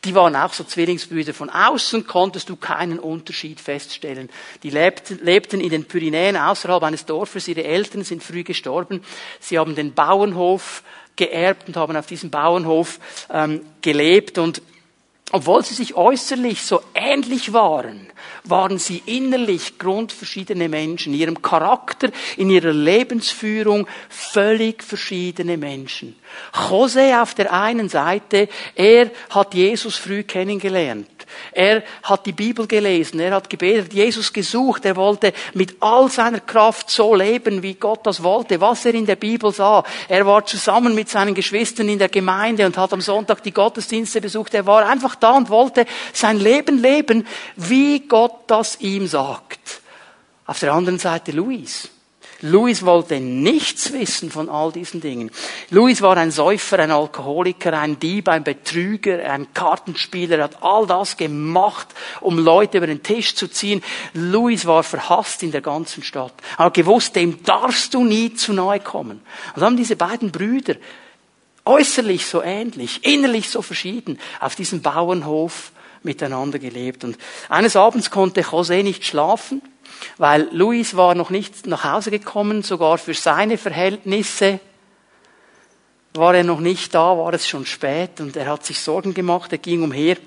[0.05, 1.33] die waren auch so Zwillingsbrüder.
[1.33, 4.29] Von außen konntest du keinen Unterschied feststellen.
[4.63, 7.47] Die lebten, lebten in den Pyrenäen außerhalb eines Dorfes.
[7.47, 9.03] Ihre Eltern sind früh gestorben.
[9.39, 10.83] Sie haben den Bauernhof
[11.15, 14.37] geerbt und haben auf diesem Bauernhof ähm, gelebt.
[14.37, 14.61] Und
[15.31, 18.07] obwohl sie sich äußerlich so ähnlich waren,
[18.43, 26.15] waren sie innerlich grundverschiedene Menschen, in ihrem Charakter, in ihrer Lebensführung völlig verschiedene Menschen.
[26.69, 31.18] Jose auf der einen Seite, er hat Jesus früh kennengelernt.
[31.51, 36.39] Er hat die Bibel gelesen, er hat gebetet, Jesus gesucht, er wollte mit all seiner
[36.39, 39.83] Kraft so leben, wie Gott das wollte, was er in der Bibel sah.
[40.07, 44.21] Er war zusammen mit seinen Geschwistern in der Gemeinde und hat am Sonntag die Gottesdienste
[44.21, 44.53] besucht.
[44.53, 49.81] Er war einfach da und wollte sein Leben leben, wie Gott das ihm sagt.
[50.45, 51.89] Auf der anderen Seite Luis.
[52.41, 55.29] Louis wollte nichts wissen von all diesen Dingen.
[55.71, 60.87] Louis war ein Säufer, ein Alkoholiker, ein Dieb, ein Betrüger, ein Kartenspieler, er hat all
[60.87, 61.87] das gemacht,
[62.21, 63.83] um Leute über den Tisch zu ziehen.
[64.13, 66.33] Louis war verhasst in der ganzen Stadt.
[66.57, 69.21] Er hat gewusst, dem darfst du nie zu nahe kommen.
[69.55, 70.75] Und haben diese beiden Brüder
[71.65, 75.73] äußerlich so ähnlich, innerlich so verschieden, auf diesem Bauernhof
[76.03, 77.03] miteinander gelebt.
[77.03, 77.17] Und
[77.49, 79.61] eines Abends konnte José nicht schlafen
[80.17, 84.59] weil Luis war noch nicht nach Hause gekommen, sogar für seine Verhältnisse
[86.13, 89.51] war er noch nicht da, war es schon spät und er hat sich Sorgen gemacht,
[89.51, 90.17] er ging umher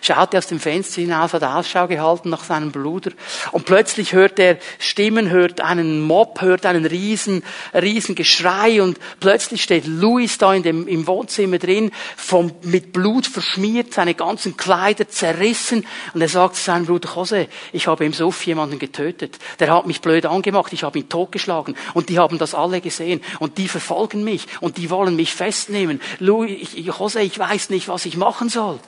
[0.00, 3.10] schaute aus dem Fenster hinaus, hat Ausschau gehalten nach seinem Bruder.
[3.52, 7.42] Und plötzlich hört er Stimmen, hört einen Mob, hört einen riesen,
[7.74, 8.82] riesen Geschrei.
[8.82, 14.14] Und plötzlich steht Louis da in dem, im Wohnzimmer drin, vom, mit Blut verschmiert, seine
[14.14, 15.86] ganzen Kleider zerrissen.
[16.12, 19.86] Und er sagt zu seinem Bruder Jose, ich habe im Suff jemanden getötet, der hat
[19.86, 21.76] mich blöd angemacht, ich habe ihn totgeschlagen.
[21.94, 23.20] Und die haben das alle gesehen.
[23.38, 24.46] Und die verfolgen mich.
[24.60, 26.00] Und die wollen mich festnehmen.
[26.18, 28.78] Louis, Jose, ich weiß nicht, was ich machen soll.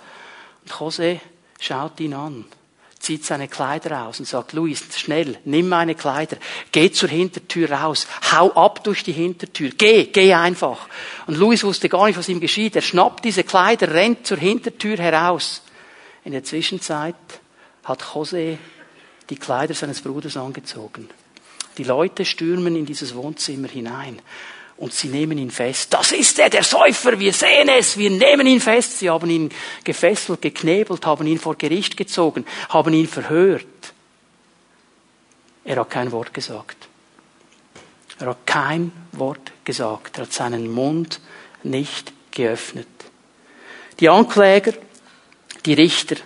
[0.71, 1.21] Jose
[1.61, 2.45] schaut ihn an,
[2.99, 6.37] zieht seine Kleider aus und sagt, Luis, schnell, nimm meine Kleider,
[6.73, 10.89] geh zur Hintertür raus, hau ab durch die Hintertür, geh, geh einfach.
[11.27, 12.77] Und Luis wusste gar nicht, was ihm geschieht.
[12.77, 15.63] Er schnappt diese Kleider, rennt zur Hintertür heraus.
[16.25, 17.15] In der Zwischenzeit
[17.85, 18.59] hat Jose
[19.31, 21.09] die Kleider seines Bruders angezogen.
[21.79, 24.21] Die Leute stürmen in dieses Wohnzimmer hinein
[24.79, 25.93] und sie nehmen ihn fest.
[25.95, 28.99] Das ist er, der Säufer, wir sehen es, wir nehmen ihn fest.
[28.99, 29.51] Sie haben ihn
[29.85, 33.67] gefesselt, geknebelt, haben ihn vor Gericht gezogen, haben ihn verhört.
[35.65, 36.89] Er hat kein Wort gesagt.
[38.19, 40.19] Er hat kein Wort gesagt.
[40.19, 41.21] Er hat seinen Mund
[41.63, 42.87] nicht geöffnet.
[43.99, 44.75] Die Ankläger,
[45.65, 46.17] die Richter,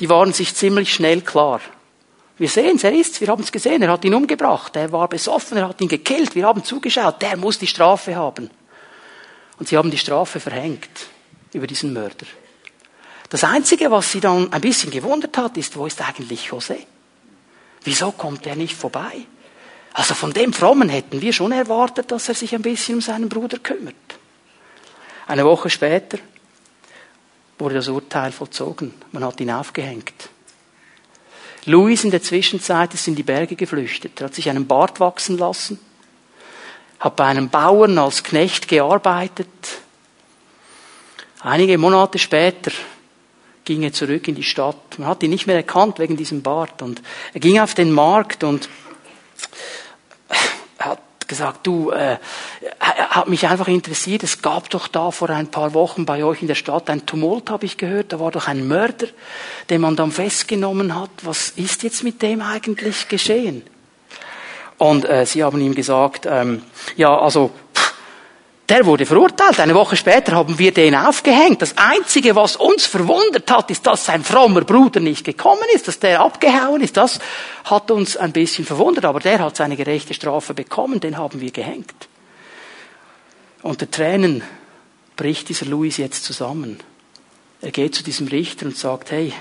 [0.00, 1.60] die waren sich ziemlich schnell klar.
[2.38, 5.08] Wir sehen es, er ist's, wir haben es gesehen, er hat ihn umgebracht, er war
[5.08, 8.50] besoffen, er hat ihn gekillt, wir haben zugeschaut, der muss die Strafe haben.
[9.58, 10.90] Und sie haben die Strafe verhängt
[11.54, 12.26] über diesen Mörder.
[13.30, 16.78] Das Einzige, was sie dann ein bisschen gewundert hat, ist, wo ist eigentlich José?
[17.84, 19.26] Wieso kommt er nicht vorbei?
[19.94, 23.30] Also von dem Frommen hätten wir schon erwartet, dass er sich ein bisschen um seinen
[23.30, 23.94] Bruder kümmert.
[25.26, 26.18] Eine Woche später
[27.58, 28.92] wurde das Urteil vollzogen.
[29.12, 30.28] Man hat ihn aufgehängt.
[31.66, 34.20] Louis in der Zwischenzeit ist in die Berge geflüchtet.
[34.20, 35.78] Er hat sich einen Bart wachsen lassen,
[37.00, 39.48] hat bei einem Bauern als Knecht gearbeitet.
[41.40, 42.70] Einige Monate später
[43.64, 44.98] ging er zurück in die Stadt.
[44.98, 46.82] Man hat ihn nicht mehr erkannt wegen diesem Bart.
[46.82, 47.02] Und
[47.34, 48.68] er ging auf den Markt und
[51.28, 52.16] gesagt, du, äh,
[52.80, 56.48] hat mich einfach interessiert, es gab doch da vor ein paar Wochen bei euch in
[56.48, 59.06] der Stadt ein Tumult, habe ich gehört, da war doch ein Mörder,
[59.70, 61.10] den man dann festgenommen hat.
[61.22, 63.62] Was ist jetzt mit dem eigentlich geschehen?
[64.78, 66.62] Und äh, sie haben ihm gesagt, ähm,
[66.96, 67.50] ja, also
[68.68, 69.60] der wurde verurteilt.
[69.60, 71.62] Eine Woche später haben wir den aufgehängt.
[71.62, 76.00] Das Einzige, was uns verwundert hat, ist, dass sein frommer Bruder nicht gekommen ist, dass
[76.00, 76.96] der abgehauen ist.
[76.96, 77.20] Das
[77.64, 81.52] hat uns ein bisschen verwundert, aber der hat seine gerechte Strafe bekommen, den haben wir
[81.52, 82.08] gehängt.
[83.62, 84.42] Unter Tränen
[85.14, 86.80] bricht dieser Louis jetzt zusammen.
[87.62, 89.32] Er geht zu diesem Richter und sagt, hey,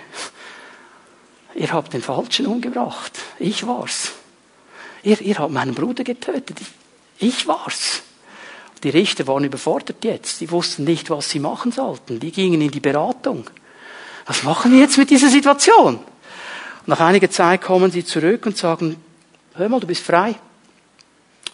[1.55, 3.19] ihr habt den Falschen umgebracht.
[3.39, 4.13] Ich war's.
[5.03, 6.57] Ihr, ihr habt meinen Bruder getötet.
[6.61, 8.04] Ich, ich war's.
[8.83, 10.41] Die Richter waren überfordert jetzt.
[10.41, 12.19] Die wussten nicht, was sie machen sollten.
[12.19, 13.49] Die gingen in die Beratung.
[14.25, 15.99] Was machen wir jetzt mit dieser Situation?
[16.85, 18.97] Nach einiger Zeit kommen sie zurück und sagen,
[19.55, 20.35] hör mal, du bist frei.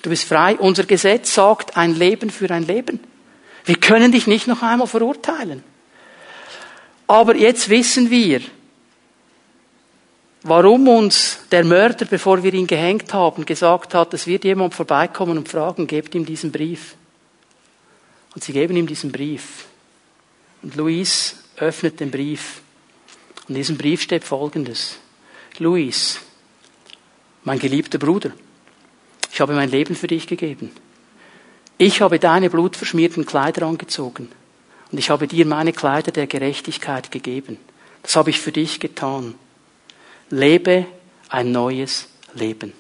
[0.02, 0.58] Du bist frei.
[0.58, 3.00] Unser Gesetz sagt ein Leben für ein Leben.
[3.66, 5.64] Wir können dich nicht noch einmal verurteilen.
[7.08, 8.42] Aber jetzt wissen wir,
[10.44, 15.38] warum uns der Mörder, bevor wir ihn gehängt haben, gesagt hat, es wird jemand vorbeikommen
[15.38, 16.96] und fragen, gebt ihm diesen Brief.
[18.34, 19.66] Und sie geben ihm diesen Brief.
[20.62, 22.62] Und Luis öffnet den Brief.
[23.48, 24.98] Und in diesem Brief steht Folgendes.
[25.58, 26.20] Luis,
[27.44, 28.32] mein geliebter Bruder,
[29.32, 30.72] ich habe mein Leben für dich gegeben.
[31.78, 34.30] Ich habe deine blutverschmierten Kleider angezogen
[34.92, 37.58] und ich habe dir meine Kleider der Gerechtigkeit gegeben.
[38.04, 39.36] Das habe ich für dich getan.
[40.30, 40.86] Lebe
[41.30, 42.74] ein neues Leben.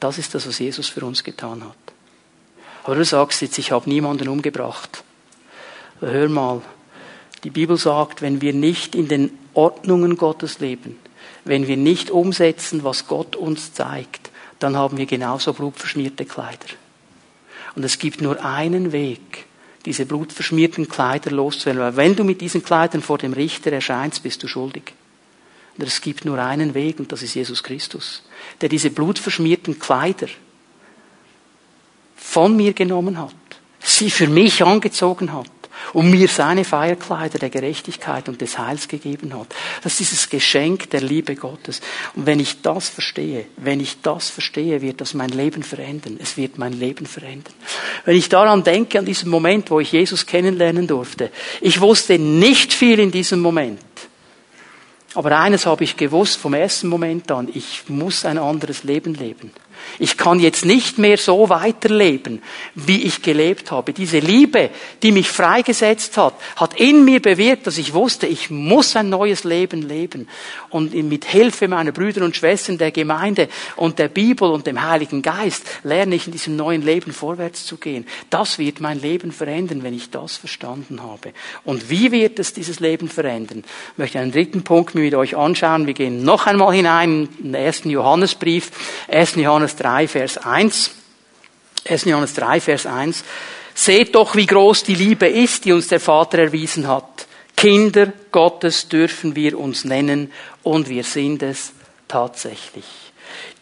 [0.00, 1.93] Das ist das, was Jesus für uns getan hat.
[2.84, 5.02] Aber du sagst jetzt, ich habe niemanden umgebracht.
[6.00, 6.62] Hör mal,
[7.42, 10.98] die Bibel sagt, wenn wir nicht in den Ordnungen Gottes leben,
[11.44, 16.66] wenn wir nicht umsetzen, was Gott uns zeigt, dann haben wir genauso blutverschmierte Kleider.
[17.74, 19.46] Und es gibt nur einen Weg,
[19.84, 21.82] diese blutverschmierten Kleider loszuwerden.
[21.82, 24.92] Weil wenn du mit diesen Kleidern vor dem Richter erscheinst, bist du schuldig.
[25.76, 28.22] Und es gibt nur einen Weg, und das ist Jesus Christus,
[28.60, 30.28] der diese blutverschmierten Kleider
[32.34, 33.32] von mir genommen hat,
[33.78, 35.46] sie für mich angezogen hat
[35.92, 39.54] und mir seine Feierkleider der Gerechtigkeit und des Heils gegeben hat.
[39.84, 41.80] Das ist dieses Geschenk der Liebe Gottes.
[42.16, 46.18] Und wenn ich das verstehe, wenn ich das verstehe, wird das mein Leben verändern.
[46.20, 47.54] Es wird mein Leben verändern.
[48.04, 52.72] Wenn ich daran denke, an diesen Moment, wo ich Jesus kennenlernen durfte, ich wusste nicht
[52.72, 53.80] viel in diesem Moment.
[55.14, 59.52] Aber eines habe ich gewusst vom ersten Moment an, ich muss ein anderes Leben leben.
[59.98, 62.42] Ich kann jetzt nicht mehr so weiterleben,
[62.74, 63.92] wie ich gelebt habe.
[63.92, 64.70] Diese Liebe,
[65.02, 69.44] die mich freigesetzt hat, hat in mir bewirkt, dass ich wusste, ich muss ein neues
[69.44, 70.28] Leben leben.
[70.70, 75.22] Und mit Hilfe meiner Brüder und Schwestern der Gemeinde und der Bibel und dem Heiligen
[75.22, 78.06] Geist lerne ich in diesem neuen Leben vorwärts zu gehen.
[78.30, 81.32] Das wird mein Leben verändern, wenn ich das verstanden habe.
[81.64, 83.64] Und wie wird es dieses Leben verändern?
[83.92, 85.86] Ich möchte einen dritten Punkt mit euch anschauen.
[85.86, 88.70] Wir gehen noch einmal hinein in den ersten Johannesbrief,
[89.08, 89.36] 1.
[89.36, 90.90] Johannes 3, Vers 1.
[91.86, 92.04] 1.
[92.04, 93.24] Johannes 3, Vers 1.
[93.74, 97.26] Seht doch, wie groß die Liebe ist, die uns der Vater erwiesen hat.
[97.56, 100.32] Kinder Gottes dürfen wir uns nennen
[100.62, 101.72] und wir sind es
[102.08, 102.84] tatsächlich.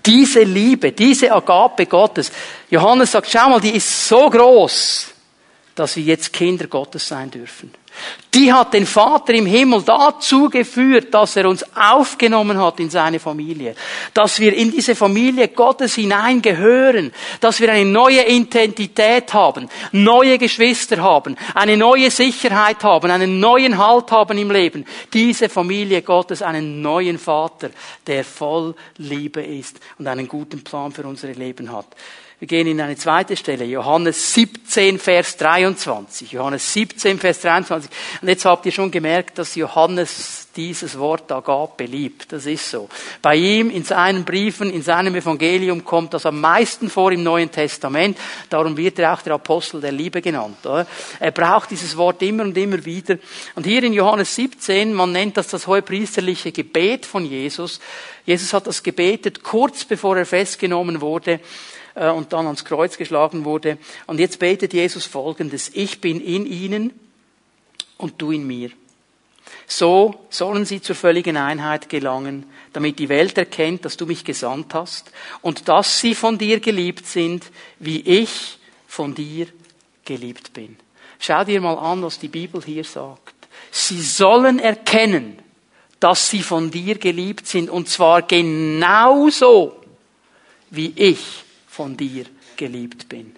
[0.05, 2.33] Diese Liebe, diese Agape Gottes,
[2.71, 5.09] Johannes sagt, schau mal, die ist so groß,
[5.75, 7.73] dass wir jetzt Kinder Gottes sein dürfen.
[8.35, 13.21] Die hat den Vater im Himmel dazu geführt, dass er uns aufgenommen hat in seine
[13.21, 13.75] Familie,
[14.15, 21.03] dass wir in diese Familie Gottes hineingehören, dass wir eine neue Identität haben, neue Geschwister
[21.03, 24.87] haben, eine neue Sicherheit haben, einen neuen Halt haben im Leben.
[25.13, 27.69] Diese Familie Gottes, einen neuen Vater,
[28.07, 31.89] der voll Liebe ist und einen guten Plan für unser Leben hat.
[32.43, 36.33] Wir gehen in eine zweite Stelle, Johannes 17, Vers 23.
[36.33, 37.89] Johannes 17, Vers 23.
[38.21, 42.33] Und jetzt habt ihr schon gemerkt, dass Johannes dieses Wort Agape liebt.
[42.33, 42.89] Das ist so.
[43.23, 47.53] Bei ihm, in seinen Briefen, in seinem Evangelium kommt das am meisten vor im Neuen
[47.53, 48.19] Testament.
[48.51, 50.57] Darum wird er auch der Apostel der Liebe genannt.
[51.21, 53.19] Er braucht dieses Wort immer und immer wieder.
[53.55, 57.79] Und hier in Johannes 17, man nennt das das hohepriesterliche Gebet von Jesus.
[58.27, 61.41] Jesus hat das gebetet kurz bevor er festgenommen wurde.
[61.95, 63.79] Äh, und dann ans Kreuz geschlagen wurde.
[64.07, 65.71] Und jetzt betet Jesus Folgendes.
[65.75, 66.93] Ich bin in ihnen
[67.99, 68.71] und du in mir.
[69.67, 74.75] So sollen sie zur völligen Einheit gelangen, damit die Welt erkennt, dass du mich gesandt
[74.75, 77.45] hast und dass sie von dir geliebt sind,
[77.79, 79.47] wie ich von dir
[80.05, 80.77] geliebt bin.
[81.19, 83.35] Schau dir mal an, was die Bibel hier sagt.
[83.71, 85.39] Sie sollen erkennen,
[86.01, 89.77] dass sie von dir geliebt sind und zwar genauso,
[90.71, 91.42] wie ich
[91.73, 93.35] von dir geliebt bin.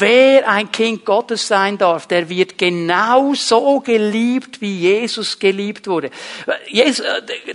[0.00, 6.10] Wer ein Kind Gottes sein darf, der wird genau so geliebt, wie Jesus geliebt wurde.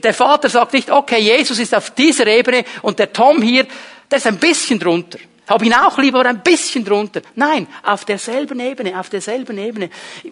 [0.02, 3.65] der Vater sagt nicht, okay, Jesus ist auf dieser Ebene und der Tom hier,
[4.10, 5.19] der ist ein bisschen drunter.
[5.48, 7.21] Hab ihn auch lieber, ein bisschen drunter.
[7.35, 9.89] Nein, auf derselben Ebene, auf derselben Ebene.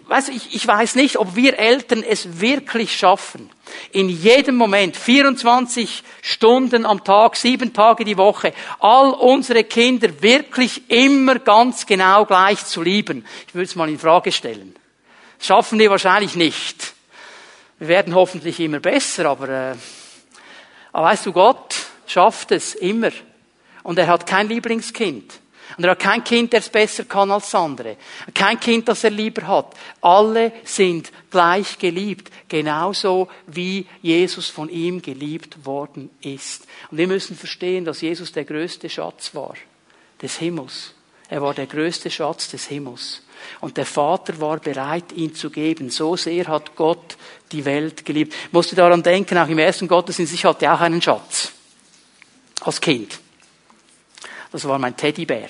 [0.08, 3.50] Weißt, ich, ich weiß nicht, ob wir Eltern es wirklich schaffen,
[3.92, 10.90] in jedem Moment, 24 Stunden am Tag, sieben Tage die Woche, all unsere Kinder wirklich
[10.90, 13.24] immer ganz genau gleich zu lieben.
[13.48, 14.76] Ich würde es mal in Frage stellen.
[15.38, 16.92] Das schaffen wir wahrscheinlich nicht.
[17.78, 19.74] Wir werden hoffentlich immer besser, aber, äh,
[20.92, 21.74] aber weißt du, Gott
[22.06, 23.10] schafft es immer
[23.86, 25.34] und er hat kein Lieblingskind.
[25.76, 27.96] Und er hat kein Kind, der es besser kann als andere.
[28.34, 29.74] Kein Kind, das er lieber hat.
[30.00, 32.32] Alle sind gleich geliebt.
[32.48, 36.66] Genauso wie Jesus von ihm geliebt worden ist.
[36.90, 39.54] Und wir müssen verstehen, dass Jesus der größte Schatz war.
[40.20, 40.92] Des Himmels.
[41.28, 43.22] Er war der größte Schatz des Himmels.
[43.60, 45.90] Und der Vater war bereit, ihn zu geben.
[45.90, 47.16] So sehr hat Gott
[47.52, 48.34] die Welt geliebt.
[48.46, 51.52] Ich musste daran denken, auch im ersten Gottesdienst, ich hatte auch einen Schatz.
[52.62, 53.20] Als Kind.
[54.52, 55.48] Das war mein Teddybär.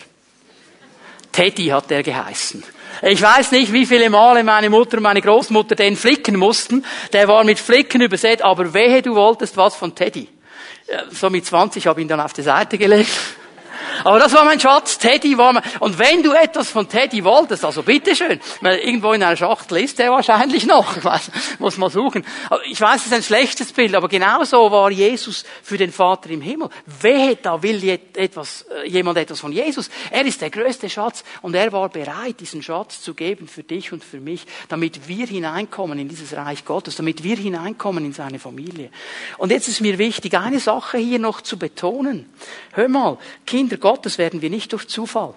[1.33, 2.63] Teddy hat er geheißen.
[3.03, 6.85] Ich weiß nicht, wie viele Male meine Mutter und meine Großmutter den flicken mussten.
[7.13, 10.29] Der war mit Flicken übersät, aber wehe, du wolltest was von Teddy.
[11.11, 13.11] So mit 20 habe ich ihn dann auf die Seite gelegt.
[14.05, 17.65] Aber das war mein Schatz, Teddy war mein, und wenn du etwas von Teddy wolltest,
[17.65, 22.25] also bitteschön, irgendwo in einer Schachtel ist der wahrscheinlich noch, ich weiß, muss mal suchen.
[22.71, 26.41] Ich weiß, es ist ein schlechtes Bild, aber genauso war Jesus für den Vater im
[26.41, 26.69] Himmel.
[27.01, 29.91] Wehe, da will etwas, äh, jemand etwas von Jesus.
[30.11, 33.93] Er ist der größte Schatz und er war bereit, diesen Schatz zu geben für dich
[33.93, 38.39] und für mich, damit wir hineinkommen in dieses Reich Gottes, damit wir hineinkommen in seine
[38.39, 38.91] Familie.
[39.39, 42.31] Und jetzt ist mir wichtig, eine Sache hier noch zu betonen.
[42.73, 45.33] Hör mal, Kinder Gottes werden wir nicht durch Zufall.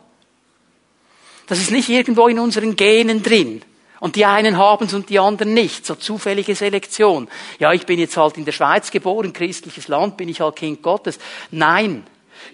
[1.45, 3.61] Das ist nicht irgendwo in unseren Genen drin.
[3.99, 5.85] Und die einen haben es und die anderen nicht.
[5.85, 7.27] So zufällige Selektion.
[7.59, 10.81] Ja, ich bin jetzt halt in der Schweiz geboren, christliches Land, bin ich halt Kind
[10.81, 11.19] Gottes.
[11.51, 12.07] Nein.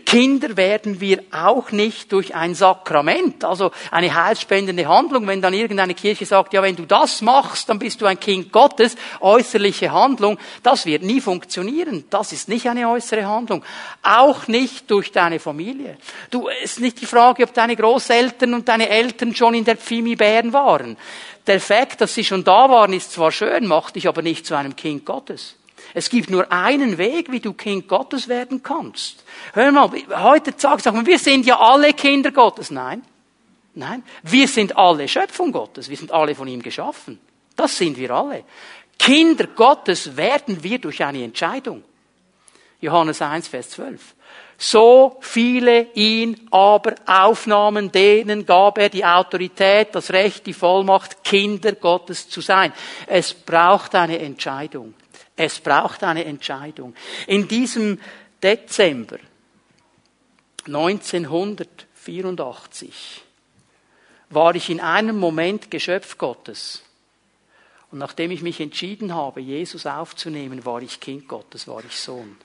[0.06, 5.94] Kinder werden wir auch nicht durch ein Sakrament, also eine heilspendende Handlung, wenn dann irgendeine
[5.94, 10.38] Kirche sagt, ja, wenn du das machst, dann bist du ein Kind Gottes, äußerliche Handlung,
[10.64, 12.06] das wird nie funktionieren.
[12.10, 13.64] Das ist nicht eine äußere Handlung.
[14.04, 15.98] Auch nicht durch deine Familie.
[16.30, 19.78] Du, es ist nicht die Frage, ob deine Großeltern und deine Eltern schon in der
[19.78, 20.98] Pfimi Bären waren.
[21.48, 24.56] Der Fakt, dass sie schon da waren, ist zwar schön, macht dich aber nicht zu
[24.56, 25.56] einem Kind Gottes.
[25.98, 29.24] Es gibt nur einen Weg, wie du Kind Gottes werden kannst.
[29.54, 29.90] Hör mal,
[30.22, 32.70] heute sagt man, wir sind ja alle Kinder Gottes.
[32.70, 33.02] Nein.
[33.76, 34.04] Nein.
[34.22, 35.88] Wir sind alle Schöpfung Gottes.
[35.88, 37.18] Wir sind alle von ihm geschaffen.
[37.56, 38.44] Das sind wir alle.
[39.00, 41.82] Kinder Gottes werden wir durch eine Entscheidung.
[42.82, 44.16] Johannes 1, Vers 12.
[44.58, 51.72] So viele ihn aber aufnahmen, denen gab er die Autorität, das Recht, die Vollmacht, Kinder
[51.72, 52.74] Gottes zu sein.
[53.08, 54.94] Es braucht eine Entscheidung.
[55.36, 56.96] Es braucht eine Entscheidung.
[57.28, 58.00] In diesem
[58.42, 59.20] Dezember
[60.66, 63.24] 1984
[64.30, 66.84] war ich in einem Moment Geschöpf Gottes.
[67.92, 72.38] Und nachdem ich mich entschieden habe, Jesus aufzunehmen, war ich Kind Gottes, war ich Sohn.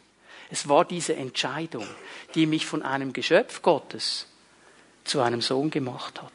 [0.50, 1.86] Es war diese Entscheidung,
[2.34, 4.26] die mich von einem Geschöpf Gottes
[5.04, 6.32] zu einem Sohn gemacht hat.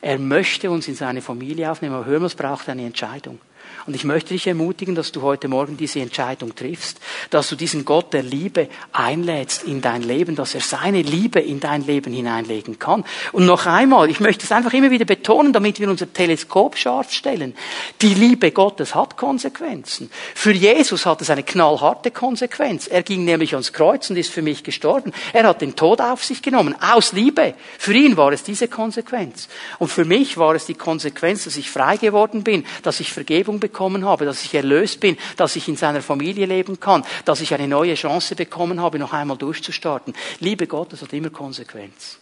[0.00, 3.38] Er möchte uns in seine Familie aufnehmen, aber hören wir, es braucht eine Entscheidung.
[3.86, 7.00] Und ich möchte dich ermutigen, dass du heute Morgen diese Entscheidung triffst,
[7.30, 11.60] dass du diesen Gott der Liebe einlädst in dein Leben, dass er seine Liebe in
[11.60, 13.04] dein Leben hineinlegen kann.
[13.32, 17.12] Und noch einmal, ich möchte es einfach immer wieder betonen, damit wir unser Teleskop scharf
[17.12, 17.54] stellen.
[18.02, 20.10] Die Liebe Gottes hat Konsequenzen.
[20.34, 22.86] Für Jesus hat es eine knallharte Konsequenz.
[22.86, 25.12] Er ging nämlich ans Kreuz und ist für mich gestorben.
[25.32, 27.54] Er hat den Tod auf sich genommen, aus Liebe.
[27.78, 29.48] Für ihn war es diese Konsequenz.
[29.78, 33.58] Und für mich war es die Konsequenz, dass ich frei geworden bin, dass ich Vergebung
[33.58, 37.40] bekomme bekommen habe, dass ich erlöst bin, dass ich in seiner Familie leben kann, dass
[37.40, 40.14] ich eine neue Chance bekommen habe, noch einmal durchzustarten.
[40.40, 42.18] Liebe Gott, das hat immer Konsequenz.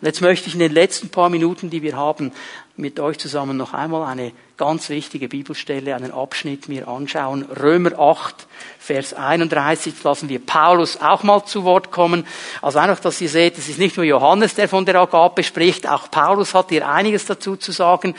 [0.00, 2.32] Und jetzt möchte ich in den letzten paar Minuten, die wir haben,
[2.76, 7.44] mit euch zusammen noch einmal eine ganz wichtige Bibelstelle, einen Abschnitt mir anschauen.
[7.44, 8.46] Römer 8,
[8.78, 9.94] Vers 31.
[9.94, 12.26] Jetzt lassen wir Paulus auch mal zu Wort kommen.
[12.60, 15.88] Also einfach, dass ihr seht, es ist nicht nur Johannes, der von der Agape spricht,
[15.88, 18.14] auch Paulus hat hier einiges dazu zu sagen.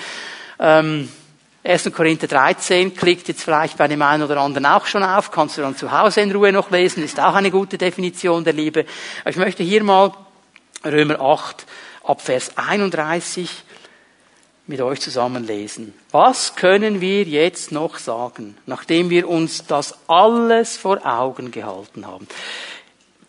[0.60, 1.10] Ähm,
[1.68, 1.92] 1.
[1.92, 5.62] Korinther 13 klickt jetzt vielleicht bei dem einen oder anderen auch schon auf, kannst du
[5.62, 8.86] dann zu Hause in Ruhe noch lesen, ist auch eine gute Definition der Liebe.
[9.26, 10.14] ich möchte hier mal
[10.86, 11.66] Römer 8
[12.06, 13.50] ab Vers 31
[14.66, 15.94] mit euch zusammen lesen.
[16.12, 22.28] Was können wir jetzt noch sagen, nachdem wir uns das alles vor Augen gehalten haben?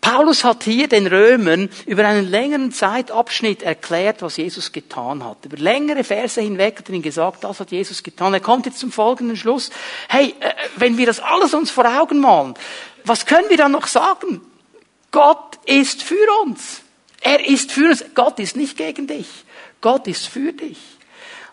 [0.01, 5.45] Paulus hat hier den Römern über einen längeren Zeitabschnitt erklärt, was Jesus getan hat.
[5.45, 8.33] Über längere Verse hinweg hat er ihnen gesagt, das hat Jesus getan.
[8.33, 9.69] Er kommt jetzt zum folgenden Schluss.
[10.07, 12.53] Hey, äh, wenn wir das alles uns vor Augen malen,
[13.03, 14.41] was können wir dann noch sagen?
[15.11, 16.81] Gott ist für uns.
[17.21, 18.05] Er ist für uns.
[18.15, 19.27] Gott ist nicht gegen dich.
[19.81, 20.77] Gott ist für dich.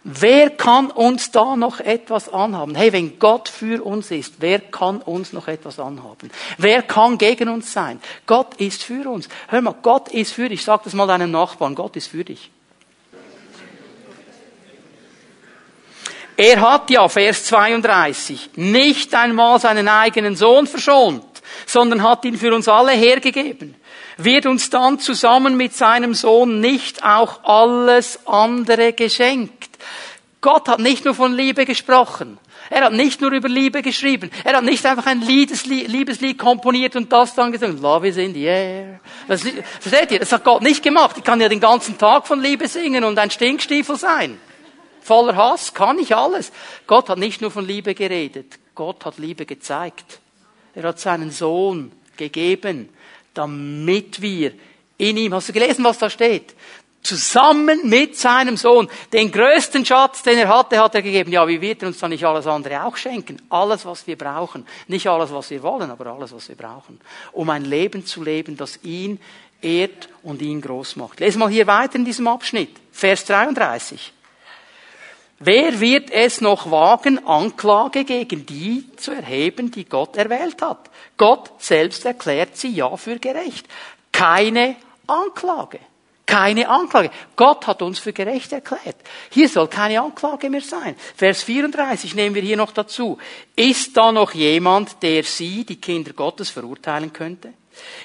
[0.09, 2.77] Wer kann uns da noch etwas anhaben?
[2.77, 6.31] Hey, wenn Gott für uns ist, wer kann uns noch etwas anhaben?
[6.59, 8.01] Wer kann gegen uns sein?
[8.25, 9.29] Gott ist für uns.
[9.49, 10.63] Hör mal, Gott ist für dich.
[10.63, 11.75] Sag das mal deinem Nachbarn.
[11.75, 12.53] Gott ist für dich.
[16.37, 21.25] Er hat ja, Vers 32, nicht einmal seinen eigenen Sohn verschont,
[21.67, 23.75] sondern hat ihn für uns alle hergegeben,
[24.17, 29.79] wird uns dann zusammen mit seinem Sohn nicht auch alles andere geschenkt.
[30.41, 32.39] Gott hat nicht nur von Liebe gesprochen.
[32.69, 34.31] Er hat nicht nur über Liebe geschrieben.
[34.45, 37.81] Er hat nicht einfach ein Liebeslied, komponiert und das dann gesungen.
[37.81, 39.01] Love is in the air.
[39.29, 39.43] Das,
[39.81, 40.19] versteht ihr?
[40.19, 41.17] Das hat Gott nicht gemacht.
[41.17, 44.39] Ich kann ja den ganzen Tag von Liebe singen und ein Stinkstiefel sein.
[45.01, 46.51] Voller Hass kann ich alles.
[46.89, 48.59] Gott hat nicht nur von Liebe geredet.
[48.75, 50.21] Gott hat Liebe gezeigt.
[50.75, 52.89] Er hat seinen Sohn gegeben,
[53.37, 54.53] damit wir
[54.99, 56.55] in ihm, hast du gelesen, was da steht?
[57.07, 58.89] zusammen mit seinem Sohn.
[59.13, 61.33] Den größten Schatz, den er hatte, hat er gegeben.
[61.33, 63.41] Ja, wie wird er uns dann nicht alles andere auch schenken?
[63.49, 64.67] Alles, was wir brauchen.
[64.89, 67.01] Nicht alles, was wir wollen, aber alles, was wir brauchen.
[67.33, 69.21] Um ein Leben zu leben, das ihn
[69.63, 71.21] ehrt und ihn groß macht.
[71.21, 72.71] Lesen mal hier weiter in diesem Abschnitt.
[72.93, 74.13] Vers 33.
[75.39, 80.91] Wer wird es noch wagen, Anklage gegen die zu erheben, die Gott erwählt hat?
[81.19, 83.67] Gott selbst erklärt sie ja für gerecht.
[84.13, 84.77] Keine
[85.07, 85.79] Anklage.
[86.25, 87.11] Keine Anklage.
[87.37, 88.97] Gott hat uns für gerecht erklärt.
[89.31, 90.97] Hier soll keine Anklage mehr sein.
[91.15, 93.19] Vers 34 nehmen wir hier noch dazu.
[93.55, 97.53] Ist da noch jemand, der Sie, die Kinder Gottes, verurteilen könnte?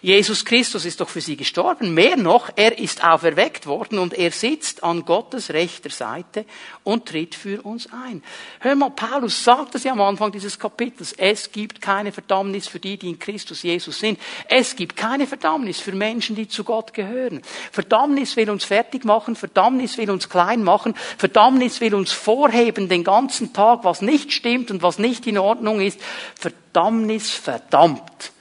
[0.01, 1.93] Jesus Christus ist doch für sie gestorben.
[1.93, 6.45] Mehr noch, er ist auferweckt worden und er sitzt an Gottes rechter Seite
[6.83, 8.23] und tritt für uns ein.
[8.59, 11.13] Hör mal, Paulus sagt es ja am Anfang dieses Kapitels.
[11.13, 14.19] Es gibt keine Verdammnis für die, die in Christus Jesus sind.
[14.47, 17.41] Es gibt keine Verdammnis für Menschen, die zu Gott gehören.
[17.71, 19.35] Verdammnis will uns fertig machen.
[19.35, 20.95] Verdammnis will uns klein machen.
[21.17, 25.81] Verdammnis will uns vorheben den ganzen Tag, was nicht stimmt und was nicht in Ordnung
[25.81, 25.99] ist.
[26.35, 28.31] Verdammnis verdammt.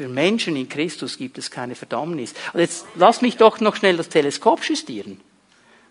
[0.00, 2.32] Für Menschen in Christus gibt es keine Verdammnis.
[2.54, 5.20] Und jetzt lass mich doch noch schnell das Teleskop justieren.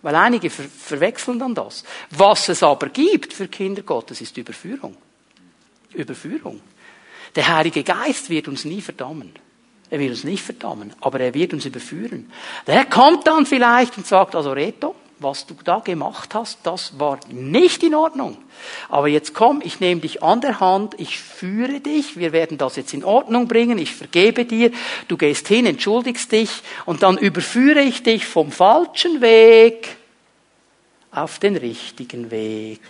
[0.01, 1.83] Weil einige ver verwechseln dann das.
[2.09, 4.97] Was es aber gibt für Kinder Gottes ist Überführung.
[5.93, 6.59] Überführung.
[7.35, 9.31] Der Heilige Geist wird uns nie verdammen.
[9.91, 12.31] Er wird uns nicht verdammen, aber er wird uns überführen.
[12.65, 17.19] Der kommt dann vielleicht und sagt, also Reto, was du da gemacht hast, das war
[17.29, 18.37] nicht in Ordnung.
[18.89, 22.75] Aber jetzt komm, ich nehme dich an der Hand, ich führe dich, wir werden das
[22.75, 24.71] jetzt in Ordnung bringen, ich vergebe dir,
[25.07, 26.49] du gehst hin, entschuldigst dich
[26.85, 29.97] und dann überführe ich dich vom falschen Weg
[31.11, 32.81] auf den richtigen Weg.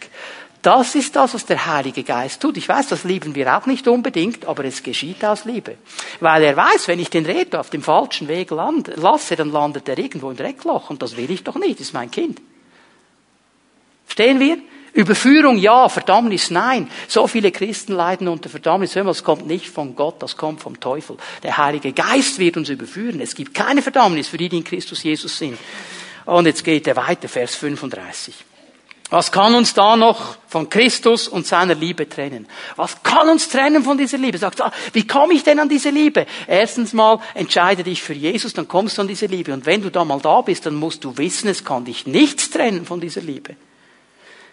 [0.62, 2.58] Das ist das, was der Heilige Geist tut.
[2.58, 5.78] Ich weiß, das lieben wir auch nicht unbedingt, aber es geschieht aus Liebe.
[6.20, 9.88] Weil er weiß, wenn ich den Reto auf dem falschen Weg land, lasse, dann landet
[9.88, 12.42] er irgendwo im Dreckloch und das will ich doch nicht, das ist mein Kind.
[14.06, 14.58] Verstehen wir?
[14.92, 16.90] Überführung ja, Verdammnis nein.
[17.08, 18.96] So viele Christen leiden unter Verdammnis.
[18.96, 21.16] Hör mal, das kommt nicht von Gott, das kommt vom Teufel.
[21.44, 23.22] Der Heilige Geist wird uns überführen.
[23.22, 25.58] Es gibt keine Verdammnis für die, die in Christus Jesus sind.
[26.26, 28.34] Und jetzt geht er weiter, Vers 35.
[29.10, 32.48] Was kann uns da noch von Christus und seiner Liebe trennen?
[32.76, 34.38] Was kann uns trennen von dieser Liebe?
[34.38, 36.28] Sagt, ah, wie komme ich denn an diese Liebe?
[36.48, 39.52] Erstens mal, entscheide dich für Jesus, dann kommst du an diese Liebe.
[39.52, 42.52] Und wenn du da mal da bist, dann musst du wissen, es kann dich nichts
[42.52, 43.56] trennen von dieser Liebe.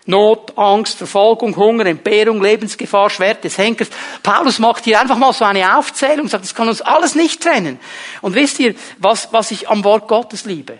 [0.07, 3.89] Not, Angst, Verfolgung, Hunger, Entbehrung, Lebensgefahr, Schwert des Henkers.
[4.23, 7.79] Paulus macht hier einfach mal so eine Aufzählung, sagt, das kann uns alles nicht trennen.
[8.23, 10.79] Und wisst ihr, was, was ich am Wort Gottes liebe?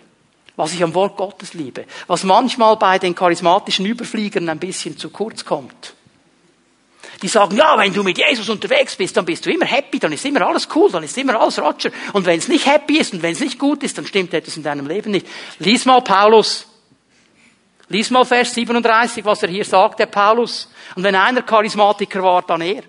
[0.57, 5.11] Was ich am Wort Gottes liebe, was manchmal bei den charismatischen Überfliegern ein bisschen zu
[5.11, 5.93] kurz kommt.
[7.21, 10.11] Die sagen, ja, wenn du mit Jesus unterwegs bist, dann bist du immer happy, dann
[10.11, 11.91] ist immer alles cool, dann ist immer alles Roger.
[12.13, 14.57] Und wenn es nicht happy ist und wenn es nicht gut ist, dann stimmt etwas
[14.57, 15.27] in deinem Leben nicht.
[15.59, 16.67] Lies mal Paulus.
[17.89, 20.69] Lies mal Vers 37, was er hier sagt, der Paulus.
[20.95, 22.83] Und wenn einer Charismatiker war, dann er.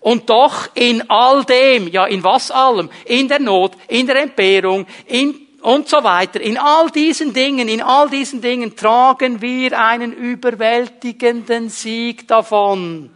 [0.00, 4.86] Und doch in all dem, ja in was allem, in der Not, in der Entbehrung,
[5.06, 6.40] in und so weiter.
[6.40, 13.10] In all diesen Dingen, in all diesen Dingen tragen wir einen überwältigenden Sieg davon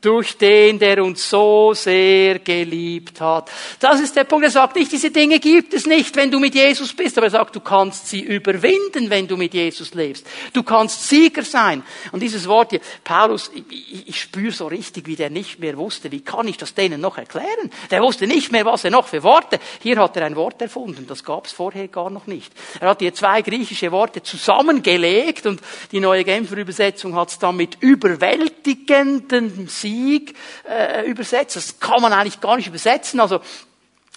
[0.00, 3.50] durch den, der uns so sehr geliebt hat.
[3.80, 4.44] Das ist der Punkt.
[4.44, 7.30] Er sagt nicht, diese Dinge gibt es nicht, wenn du mit Jesus bist, aber er
[7.30, 10.24] sagt, du kannst sie überwinden, wenn du mit Jesus lebst.
[10.52, 11.82] Du kannst Sieger sein.
[12.12, 16.12] Und dieses Wort hier, Paulus, ich, ich spüre so richtig, wie der nicht mehr wusste,
[16.12, 17.70] wie kann ich das denen noch erklären?
[17.90, 19.58] Der wusste nicht mehr, was er noch für Worte.
[19.82, 22.52] Hier hat er ein Wort erfunden, das gab es vorher gar noch nicht.
[22.78, 27.56] Er hat hier zwei griechische Worte zusammengelegt und die neue Genfer Übersetzung hat es dann
[27.56, 30.34] mit überwältigendem Sieg Sieg
[30.68, 31.56] äh, übersetzt.
[31.56, 33.20] Das kann man eigentlich gar nicht übersetzen.
[33.20, 33.40] Also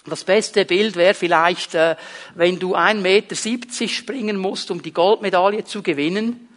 [0.04, 1.96] das beste Bild wäre vielleicht, äh,
[2.34, 6.48] wenn du 1,70 Meter springen musst, um die Goldmedaille zu gewinnen,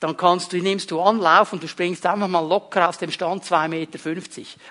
[0.00, 3.44] dann kannst du, nimmst du Anlauf und du springst einfach mal locker aus dem Stand
[3.44, 3.98] 2,50 Meter,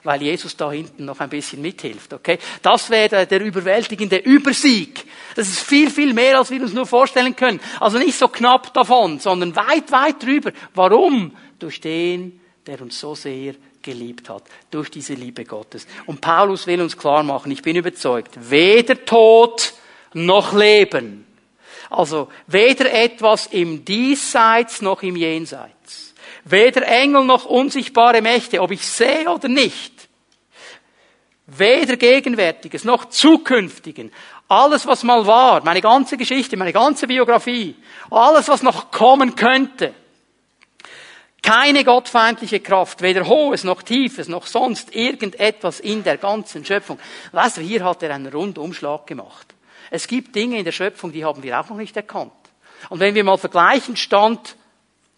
[0.04, 2.38] weil Jesus da hinten noch ein bisschen mithilft, okay?
[2.62, 5.06] Das wäre der überwältigende Übersieg.
[5.36, 7.62] Das ist viel, viel mehr, als wir uns nur vorstellen können.
[7.80, 10.52] Also nicht so knapp davon, sondern weit, weit drüber.
[10.74, 11.32] Warum?
[11.60, 14.44] Durch den, der uns so sehr geliebt hat.
[14.70, 15.88] Durch diese Liebe Gottes.
[16.06, 19.74] Und Paulus will uns klar machen, ich bin überzeugt, weder Tod
[20.14, 21.26] noch Leben.
[21.90, 26.14] Also weder etwas im Diesseits noch im Jenseits.
[26.46, 29.94] Weder Engel noch unsichtbare Mächte, ob ich sehe oder nicht.
[31.46, 34.12] Weder Gegenwärtiges noch Zukünftigen.
[34.48, 37.76] Alles, was mal war, meine ganze Geschichte, meine ganze Biografie,
[38.10, 39.94] alles, was noch kommen könnte,
[41.42, 47.00] keine gottfeindliche Kraft, weder hohes noch tiefes noch sonst irgendetwas in der ganzen Schöpfung.
[47.32, 49.56] Weißt du, hier hat er einen Rundumschlag gemacht.
[49.90, 52.32] Es gibt Dinge in der Schöpfung, die haben wir auch noch nicht erkannt.
[52.90, 54.56] Und wenn wir mal vergleichen, stand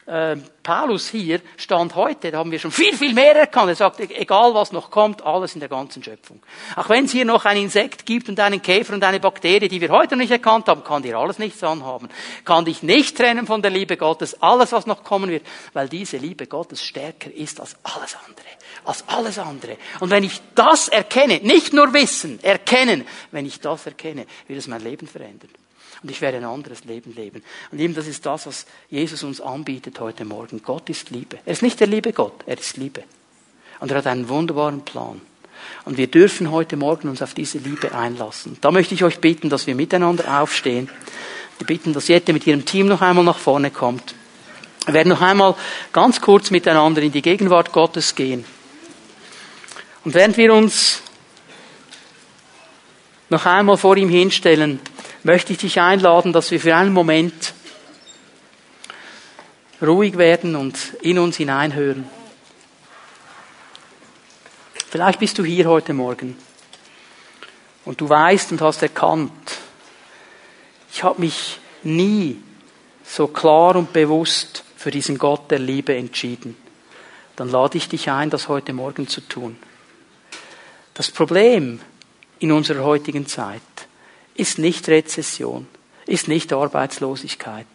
[0.05, 3.69] äh, Paulus hier, stand heute, da haben wir schon viel, viel mehr erkannt.
[3.69, 6.41] Er sagt, egal was noch kommt, alles in der ganzen Schöpfung.
[6.75, 9.81] Auch wenn es hier noch ein Insekt gibt und einen Käfer und eine Bakterie, die
[9.81, 12.09] wir heute noch nicht erkannt haben, kann dir alles nichts anhaben.
[12.45, 16.17] Kann dich nicht trennen von der Liebe Gottes, alles was noch kommen wird, weil diese
[16.17, 18.47] Liebe Gottes stärker ist als alles andere.
[18.85, 19.77] Als alles andere.
[19.99, 24.67] Und wenn ich das erkenne, nicht nur wissen, erkennen, wenn ich das erkenne, wird es
[24.67, 25.49] mein Leben verändern
[26.03, 27.41] und ich werde ein anderes Leben leben.
[27.71, 30.61] Und eben das ist das, was Jesus uns anbietet heute Morgen.
[30.61, 31.39] Gott ist Liebe.
[31.45, 33.03] Er ist nicht der liebe Gott, er ist Liebe.
[33.79, 35.21] Und er hat einen wunderbaren Plan.
[35.85, 38.57] Und wir dürfen heute Morgen uns auf diese Liebe einlassen.
[38.59, 40.89] Da möchte ich euch bitten, dass wir miteinander aufstehen.
[41.57, 44.13] Wir bitten, dass Jette mit ihrem Team noch einmal nach vorne kommt.
[44.85, 45.55] Wir werden noch einmal
[45.93, 48.43] ganz kurz miteinander in die Gegenwart Gottes gehen.
[50.03, 51.01] Und während wir uns
[53.29, 54.79] noch einmal vor ihm hinstellen,
[55.23, 57.53] möchte ich dich einladen, dass wir für einen Moment
[59.81, 62.07] ruhig werden und in uns hineinhören.
[64.89, 66.37] Vielleicht bist du hier heute Morgen
[67.85, 69.31] und du weißt und hast erkannt,
[70.91, 72.39] ich habe mich nie
[73.03, 76.55] so klar und bewusst für diesen Gott der Liebe entschieden.
[77.35, 79.57] Dann lade ich dich ein, das heute Morgen zu tun.
[80.93, 81.79] Das Problem
[82.39, 83.61] in unserer heutigen Zeit
[84.35, 85.67] ist nicht Rezession,
[86.05, 87.67] ist nicht Arbeitslosigkeit,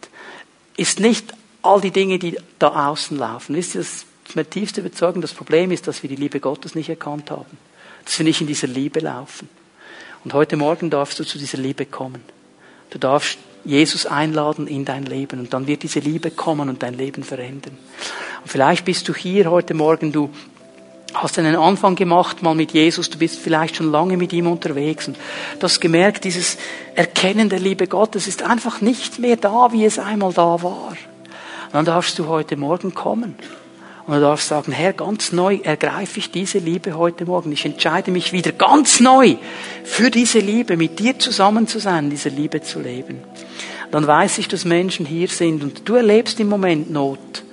[0.77, 3.55] ist nicht all die Dinge, die da außen laufen.
[3.55, 4.05] Ist das
[4.35, 7.57] meine tiefste Überzeugung, das Problem ist, dass wir die Liebe Gottes nicht erkannt haben.
[8.05, 9.49] Dass wir nicht in dieser Liebe laufen.
[10.23, 12.23] Und heute Morgen darfst du zu dieser Liebe kommen.
[12.89, 16.93] Du darfst Jesus einladen in dein Leben und dann wird diese Liebe kommen und dein
[16.93, 17.77] Leben verändern.
[18.41, 20.29] Und vielleicht bist du hier heute Morgen, du
[21.13, 25.07] hast einen Anfang gemacht mal mit Jesus, du bist vielleicht schon lange mit ihm unterwegs
[25.07, 25.17] und
[25.59, 26.57] du hast gemerkt, dieses
[26.95, 30.89] Erkennen der Liebe Gottes ist einfach nicht mehr da, wie es einmal da war.
[30.91, 33.35] Und dann darfst du heute Morgen kommen.
[34.07, 37.51] Und du darfst sagen, Herr, ganz neu ergreife ich diese Liebe heute Morgen.
[37.51, 39.35] Ich entscheide mich wieder ganz neu
[39.83, 43.19] für diese Liebe, mit dir zusammen zu sein, diese Liebe zu leben.
[43.91, 47.43] Dann weiß ich, dass Menschen hier sind und du erlebst im Moment Not.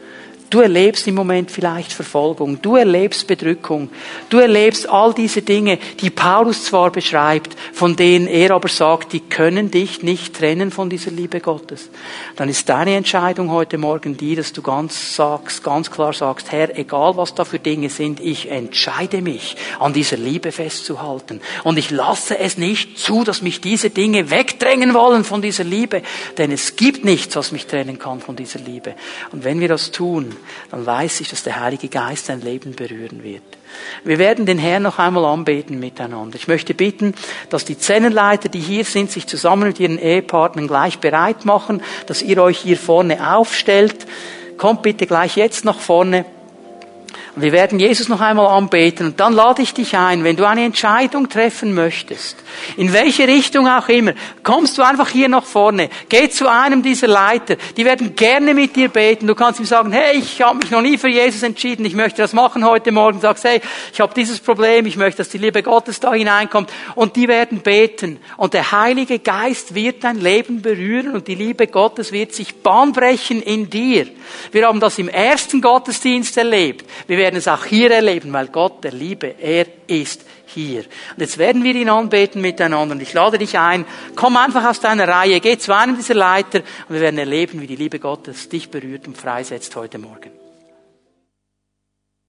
[0.49, 3.91] Du erlebst im Moment vielleicht Verfolgung, du erlebst Bedrückung,
[4.29, 9.21] du erlebst all diese Dinge, die Paulus zwar beschreibt, von denen er aber sagt, die
[9.21, 11.91] können dich nicht trennen von dieser Liebe Gottes.
[12.37, 16.79] Dann ist deine Entscheidung heute Morgen die, dass du ganz sagst, ganz klar sagst, Herr,
[16.79, 21.41] egal was da für Dinge sind, ich entscheide mich, an dieser Liebe festzuhalten.
[21.65, 26.03] Und ich lasse es nicht zu, dass mich diese Dinge wegdrängen wollen von dieser Liebe,
[26.39, 28.95] denn es gibt nichts, was mich trennen kann von dieser Liebe.
[29.33, 30.36] Und wenn wir das tun,
[30.71, 33.43] dann weiß ich, dass der Heilige Geist dein Leben berühren wird.
[34.05, 36.37] Wir werden den Herrn noch einmal anbeten miteinander.
[36.37, 37.15] Ich möchte bitten,
[37.51, 42.23] dass die Zellenleiter, die hier sind, sich zusammen mit ihren Ehepartnern gleich bereit machen, dass
[42.23, 44.07] ihr euch hier vorne aufstellt.
[44.57, 46.25] Kommt bitte gleich jetzt nach vorne.
[47.37, 50.65] Wir werden Jesus noch einmal anbeten und dann lade ich dich ein, wenn du eine
[50.65, 52.37] Entscheidung treffen möchtest,
[52.77, 54.13] in welche Richtung auch immer,
[54.43, 58.75] kommst du einfach hier nach vorne, geh zu einem dieser Leiter, die werden gerne mit
[58.75, 59.27] dir beten.
[59.27, 62.23] Du kannst ihm sagen, hey, ich habe mich noch nie für Jesus entschieden, ich möchte
[62.23, 63.21] das machen heute Morgen.
[63.21, 63.61] Sagst, hey,
[63.93, 66.71] ich habe dieses Problem, ich möchte, dass die Liebe Gottes da hineinkommt.
[66.95, 68.19] Und die werden beten.
[68.37, 73.43] Und der Heilige Geist wird dein Leben berühren und die Liebe Gottes wird sich bahnbrechen
[73.43, 74.07] in dir.
[74.53, 76.85] Wir haben das im ersten Gottesdienst erlebt.
[77.07, 80.83] Wir werden es auch hier erleben, weil Gott der Liebe, er ist hier.
[80.83, 82.95] Und jetzt werden wir ihn anbeten miteinander.
[82.95, 86.61] Und ich lade dich ein, komm einfach aus deiner Reihe, geh zu einem dieser Leiter
[86.89, 90.46] und wir werden erleben, wie die Liebe Gottes dich berührt und freisetzt heute Morgen.